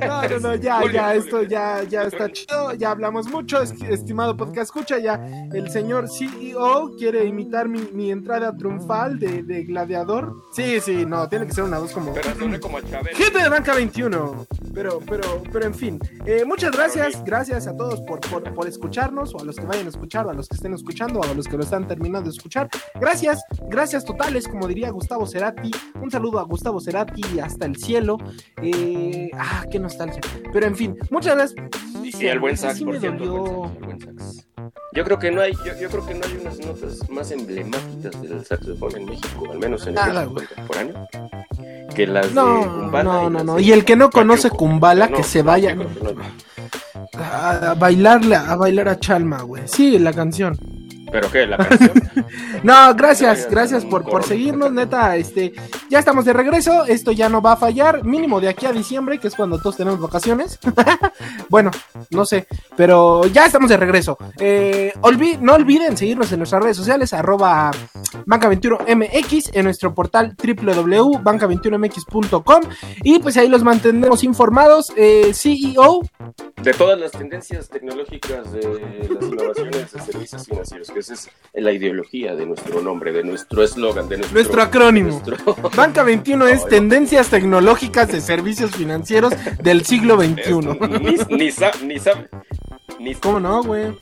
No, 0.00 0.28
no, 0.28 0.38
no, 0.40 0.54
ya, 0.56 0.80
ya, 0.92 1.14
esto 1.14 1.42
ya, 1.42 1.82
ya 1.84 2.02
está 2.04 2.30
chido, 2.30 2.74
ya 2.74 2.90
hablamos 2.90 3.28
mucho, 3.28 3.62
es- 3.62 3.72
estimado 3.88 4.36
podcast 4.36 4.64
escucha, 4.64 4.98
ya 4.98 5.14
el 5.52 5.70
señor 5.70 6.08
CEO 6.08 6.92
quiere 6.98 7.24
imitar 7.24 7.68
mi, 7.68 7.80
mi 7.92 8.10
entrada 8.10 8.56
triunfal 8.56 9.18
de, 9.18 9.42
de 9.42 9.64
gladiador. 9.64 10.34
Sí, 10.52 10.80
sí, 10.80 11.04
no, 11.06 11.28
tiene 11.28 11.46
que 11.46 11.52
ser 11.52 11.64
una 11.64 11.78
voz 11.78 11.92
como... 11.92 12.12
Pero 12.14 12.34
suena 12.34 12.58
como 12.60 12.78
a 12.78 12.82
Chabelo. 12.82 13.16
Gente 13.16 13.38
de 13.42 13.48
Banca 13.48 13.74
21. 13.74 14.46
Pero, 14.76 15.00
pero, 15.08 15.42
pero 15.50 15.64
en 15.64 15.74
fin. 15.74 15.98
Eh, 16.26 16.44
muchas 16.44 16.70
gracias, 16.70 17.24
gracias 17.24 17.66
a 17.66 17.74
todos 17.74 18.02
por, 18.02 18.20
por, 18.20 18.52
por 18.52 18.68
escucharnos, 18.68 19.34
o 19.34 19.40
a 19.40 19.44
los 19.44 19.56
que 19.56 19.64
vayan 19.64 19.86
a 19.86 19.88
escuchar, 19.88 20.26
o 20.26 20.30
a 20.30 20.34
los 20.34 20.48
que 20.48 20.54
estén 20.54 20.74
escuchando, 20.74 21.20
o 21.20 21.24
a 21.24 21.32
los 21.32 21.48
que 21.48 21.56
lo 21.56 21.62
están 21.62 21.88
terminando 21.88 22.28
de 22.28 22.36
escuchar. 22.36 22.68
Gracias, 23.00 23.42
gracias 23.70 24.04
totales, 24.04 24.46
como 24.46 24.68
diría 24.68 24.90
Gustavo 24.90 25.26
Cerati. 25.26 25.70
Un 26.02 26.10
saludo 26.10 26.40
a 26.40 26.42
Gustavo 26.42 26.78
Cerati 26.78 27.40
hasta 27.40 27.64
el 27.64 27.76
cielo. 27.76 28.18
Eh, 28.60 29.30
ah, 29.32 29.64
qué 29.70 29.78
nostalgia. 29.78 30.20
Pero 30.52 30.66
en 30.66 30.76
fin, 30.76 30.94
muchas 31.10 31.36
gracias. 31.36 32.20
Y 32.20 32.26
el 32.26 32.38
buen 32.38 32.58
sax, 32.58 32.76
Sí 32.76 32.84
por 32.84 33.00
cierto. 33.00 33.24
el 33.24 33.30
buen 33.30 33.46
sax, 33.46 33.76
el 33.80 33.86
buen 33.86 34.00
sax. 34.18 34.46
Yo 34.92 35.04
creo 35.04 35.18
que 35.18 35.30
no 35.30 35.40
hay, 35.40 35.52
yo, 35.64 35.78
yo 35.80 35.88
creo 35.88 36.06
que 36.06 36.14
no 36.14 36.24
hay 36.26 36.38
unas 36.40 36.58
notas 36.58 37.08
más 37.10 37.30
emblemáticas 37.30 38.20
del 38.22 38.44
saxofón 38.44 38.96
en 38.96 39.04
México, 39.06 39.50
al 39.50 39.58
menos 39.58 39.82
en 39.82 39.88
el 39.90 39.94
Nada, 39.94 40.24
güey. 40.24 40.46
contemporáneo, 40.46 41.08
que 41.96 42.06
las 42.06 42.28
de 42.28 42.34
No, 42.34 42.60
Kumbala 42.72 43.02
no, 43.04 43.30
no, 43.30 43.44
no. 43.44 43.54
de 43.56 43.62
Y 43.62 43.72
el 43.72 43.84
que 43.84 43.96
no 43.96 44.10
conoce. 44.10 44.50
Kumbala, 44.50 45.08
No, 45.08 45.16
que 45.16 45.22
se 45.24 45.42
vaya 45.42 45.74
no. 45.74 45.84
a 47.14 47.74
bailarle, 47.78 48.36
a 48.36 48.54
bailar 48.56 48.88
a 48.88 49.00
Chalma, 49.00 49.42
güey. 49.42 49.62
Sí, 49.66 49.98
la 49.98 50.12
canción. 50.12 50.56
¿Pero 51.16 51.30
qué? 51.32 51.46
¿La 51.46 51.56
canción? 51.56 51.92
No, 52.62 52.94
gracias, 52.94 53.48
gracias 53.50 53.84
por, 53.84 54.02
por 54.02 54.24
seguirnos, 54.24 54.72
neta, 54.72 55.14
este, 55.16 55.52
ya 55.88 56.00
estamos 56.00 56.24
de 56.24 56.32
regreso, 56.32 56.84
esto 56.86 57.12
ya 57.12 57.28
no 57.28 57.40
va 57.40 57.52
a 57.52 57.56
fallar, 57.56 58.02
mínimo 58.02 58.40
de 58.40 58.48
aquí 58.48 58.66
a 58.66 58.72
diciembre, 58.72 59.18
que 59.18 59.28
es 59.28 59.36
cuando 59.36 59.58
todos 59.60 59.76
tenemos 59.76 60.00
vacaciones. 60.00 60.58
bueno, 61.48 61.70
no 62.10 62.24
sé, 62.24 62.48
pero 62.74 63.24
ya 63.26 63.46
estamos 63.46 63.68
de 63.70 63.76
regreso. 63.76 64.18
Eh, 64.40 64.92
olvi- 65.02 65.38
no 65.38 65.54
olviden 65.54 65.96
seguirnos 65.96 66.32
en 66.32 66.38
nuestras 66.38 66.60
redes 66.62 66.76
sociales, 66.76 67.12
arroba 67.12 67.70
banca21mx, 68.26 69.50
en 69.52 69.64
nuestro 69.64 69.94
portal 69.94 70.34
www.banca21mx.com 70.36 72.62
y 73.04 73.18
pues 73.20 73.36
ahí 73.36 73.48
los 73.48 73.62
mantendremos 73.62 74.24
informados. 74.24 74.92
Eh, 74.96 75.32
CEO, 75.34 76.00
De 76.62 76.72
todas 76.72 76.98
las 76.98 77.12
tendencias 77.12 77.68
tecnológicas 77.68 78.50
de 78.52 78.62
las 79.08 79.22
innovaciones 79.30 79.92
de 79.92 80.00
servicios 80.00 80.44
financieros, 80.46 80.90
que 80.90 81.02
esa 81.10 81.30
es 81.52 81.62
la 81.62 81.72
ideología 81.72 82.34
de 82.34 82.44
nuestro 82.46 82.82
nombre, 82.82 83.12
de 83.12 83.24
nuestro 83.24 83.62
eslogan, 83.62 84.08
de 84.08 84.18
nuestro, 84.18 84.34
Nuestro 84.38 84.62
acrónimo. 84.62 85.08
nuestro- 85.26 85.56
Banca 85.76 86.02
21 86.02 86.46
es 86.48 86.66
tendencias 86.68 87.28
tecnológicas 87.28 88.08
de 88.12 88.20
servicios 88.20 88.72
financieros 88.72 89.32
del 89.62 89.84
siglo 89.86 90.16
XXI. 90.20 90.52
ni, 91.30 91.36
ni, 91.36 91.50
sa- 91.50 91.72
ni 91.82 91.98
sabe. 91.98 92.28
Ni, 92.98 93.14
¿Cómo 93.14 93.40
no, 93.40 93.62
güey? 93.62 93.94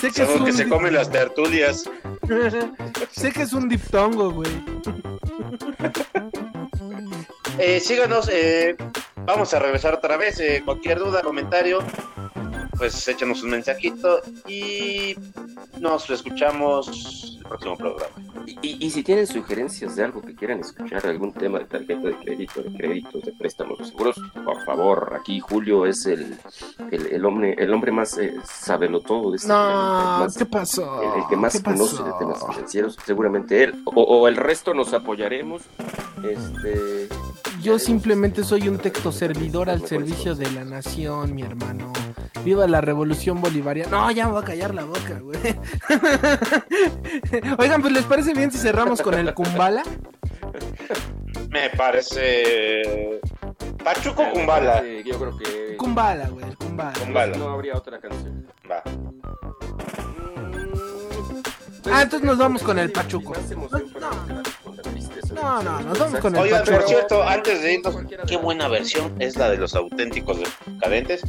Sé 0.00 0.10
que 0.10 0.22
es 0.22 0.28
un 0.30 0.44
que 0.44 0.52
se 0.52 0.68
comen 0.68 0.94
las 0.94 1.10
tertulias. 1.10 1.84
sé 3.12 3.32
que 3.32 3.42
es 3.42 3.52
un 3.52 3.68
diptongo, 3.68 4.30
güey. 4.32 4.50
Eh, 7.58 7.80
síganos, 7.80 8.28
eh, 8.32 8.76
vamos 9.24 9.52
a 9.54 9.58
regresar 9.58 9.94
otra 9.94 10.16
vez. 10.16 10.38
eh, 10.40 10.62
cualquier 10.64 10.98
duda, 10.98 11.22
comentario, 11.22 11.78
pues 12.76 13.06
échanos 13.08 13.42
un 13.42 13.50
mensajito 13.50 14.20
y 14.46 15.14
nos 15.80 16.08
escuchamos 16.10 17.36
el 17.38 17.44
próximo 17.46 17.76
programa. 17.76 18.14
Y, 18.46 18.58
y- 18.62 18.86
y 18.86 18.90
si 18.90 19.02
tienen 19.02 19.26
sugerencias 19.26 19.96
de 19.96 20.04
algo 20.04 20.20
que 20.22 20.34
quieran 20.34 20.60
escuchar, 20.60 21.06
algún 21.06 21.32
tema 21.32 21.58
de 21.58 21.66
tarjeta 21.66 22.08
de 22.08 22.16
crédito, 22.16 22.62
de 22.62 22.72
créditos, 22.76 23.22
de 23.22 23.32
préstamos, 23.32 23.78
de 23.78 23.84
seguros, 23.86 24.16
por 24.44 24.64
favor, 24.64 25.16
aquí 25.20 25.38
Julio 25.40 25.86
es 25.86 26.06
el, 26.06 26.36
el, 26.90 27.06
el 27.06 27.24
hombre, 27.24 27.54
el 27.58 27.72
hombre 27.72 27.92
más 27.92 28.16
eh, 28.18 28.34
sabelo 28.44 29.00
todo 29.00 29.30
de 29.30 29.36
este 29.36 29.48
planeta, 29.48 29.72
No, 29.74 30.18
más- 30.20 30.36
¿qué 30.36 30.46
pasó? 30.46 31.02
el, 31.02 31.22
el 31.22 31.28
que 31.28 31.36
más 31.36 31.52
¿Qué 31.54 31.62
conoce 31.62 32.02
de 32.02 32.12
temas 32.18 32.46
financieros, 32.46 32.96
seguramente 33.04 33.64
él, 33.64 33.82
o, 33.84 34.02
o 34.02 34.28
el 34.28 34.36
resto 34.36 34.72
nos 34.74 34.92
apoyaremos. 34.94 35.62
Este, 36.22 37.08
Yo 37.62 37.78
simplemente 37.78 38.44
soy 38.44 38.68
un 38.68 38.78
texto 38.78 39.12
servidor 39.12 39.68
al 39.68 39.86
servicio 39.86 40.34
de 40.34 40.50
la 40.52 40.64
nación, 40.64 41.34
mi 41.34 41.42
hermano. 41.42 41.92
Viva 42.44 42.66
la 42.66 42.80
revolución 42.80 43.40
bolivariana. 43.40 43.90
No, 43.90 44.10
ya 44.10 44.26
me 44.26 44.32
voy 44.32 44.42
a 44.42 44.44
callar 44.44 44.74
la 44.74 44.84
boca, 44.84 45.18
güey. 45.20 45.38
Oigan, 47.58 47.80
pues 47.82 47.92
les 47.92 48.04
parece 48.04 48.32
bien 48.32 48.50
si 48.52 48.58
cerramos 48.58 49.02
con 49.02 49.14
el 49.14 49.34
Kumbala. 49.34 49.82
Me 51.50 51.68
parece. 51.70 53.20
Pachuco 53.82 54.24
Kumbala. 54.32 54.82
Sí, 54.82 55.02
Yo 55.04 55.18
creo 55.18 55.36
que 55.36 55.76
Kumbala, 55.76 56.28
güey, 56.28 56.46
el 56.46 56.56
Kumbala. 56.56 56.92
Kumbala. 56.98 57.36
no 57.36 57.48
habría 57.50 57.74
otra 57.74 58.00
canción. 58.00 58.46
Va. 58.70 58.82
Ah, 61.90 62.02
entonces 62.02 62.26
nos 62.26 62.38
vamos 62.38 62.62
con 62.62 62.78
el 62.78 62.92
Pachuco. 62.92 63.32
Más 63.32 63.50
No, 65.42 65.62
no, 65.62 65.80
nos 65.80 65.98
vamos 65.98 66.20
con 66.20 66.34
el 66.36 66.42
Oigan, 66.42 66.64
por 66.64 66.82
cierto, 66.82 67.22
antes 67.22 67.62
de 67.62 67.74
irnos, 67.74 67.96
qué 68.26 68.36
buena 68.36 68.68
versión 68.68 69.14
es 69.20 69.36
la 69.36 69.50
de 69.50 69.56
los 69.56 69.74
auténticos 69.74 70.38
decadentes. 70.66 71.22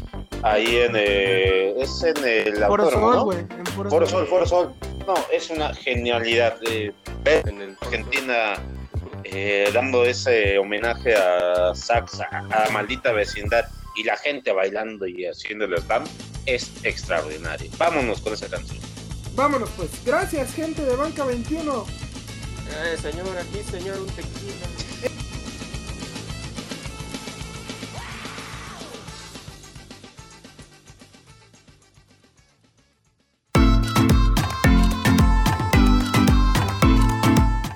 Ahí 0.43 0.78
en. 0.78 0.93
eh, 0.95 1.74
es 1.78 2.04
en 2.04 2.24
el 2.26 2.63
autódromo, 2.63 2.91
Sol, 3.08 3.15
¿no? 3.15 3.24
güey. 3.26 3.39
en 3.39 3.65
Foro 3.67 3.89
Foro 3.89 4.08
Sol. 4.08 4.28
Foro 4.28 4.45
Sol. 4.45 4.74
No, 5.08 5.13
es 5.32 5.50
una 5.50 5.74
genialidad. 5.74 6.58
eh, 6.69 6.93
en 7.26 7.78
Argentina 7.82 8.54
eh, 9.26 9.69
dando 9.74 10.06
ese 10.06 10.58
homenaje 10.58 11.13
a 11.15 11.74
Saxa, 11.76 12.28
a 12.32 12.69
Maldita 12.72 13.12
Vecindad 13.12 13.65
y 13.95 14.04
la 14.04 14.15
gente 14.17 14.52
bailando 14.52 15.06
y 15.08 15.26
haciendo 15.26 15.65
el 15.65 15.78
slam 15.82 16.04
es 16.45 16.72
extraordinario. 16.84 17.69
Vámonos 17.78 18.22
con 18.22 18.34
esa 18.34 18.48
canción. 18.48 18.80
Vámonos, 19.36 19.69
pues. 19.78 19.89
Gracias, 20.06 20.54
gente 20.54 20.84
de 20.84 20.95
Banca 20.95 21.24
21. 21.26 21.86
Eh, 22.71 22.97
señor, 23.01 23.38
aquí, 23.38 23.63
señor, 23.63 23.99
un 23.99 24.08
tequila. 24.08 24.67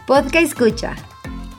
Podcast 0.06 0.46
Escucha. 0.46 0.96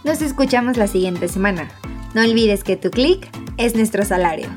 Nos 0.04 0.22
escuchamos 0.22 0.76
la 0.76 0.86
siguiente 0.86 1.26
semana. 1.26 1.68
No 2.14 2.22
olvides 2.22 2.62
que 2.62 2.76
tu 2.76 2.90
clic 2.90 3.28
es 3.56 3.74
nuestro 3.74 4.04
salario. 4.04 4.48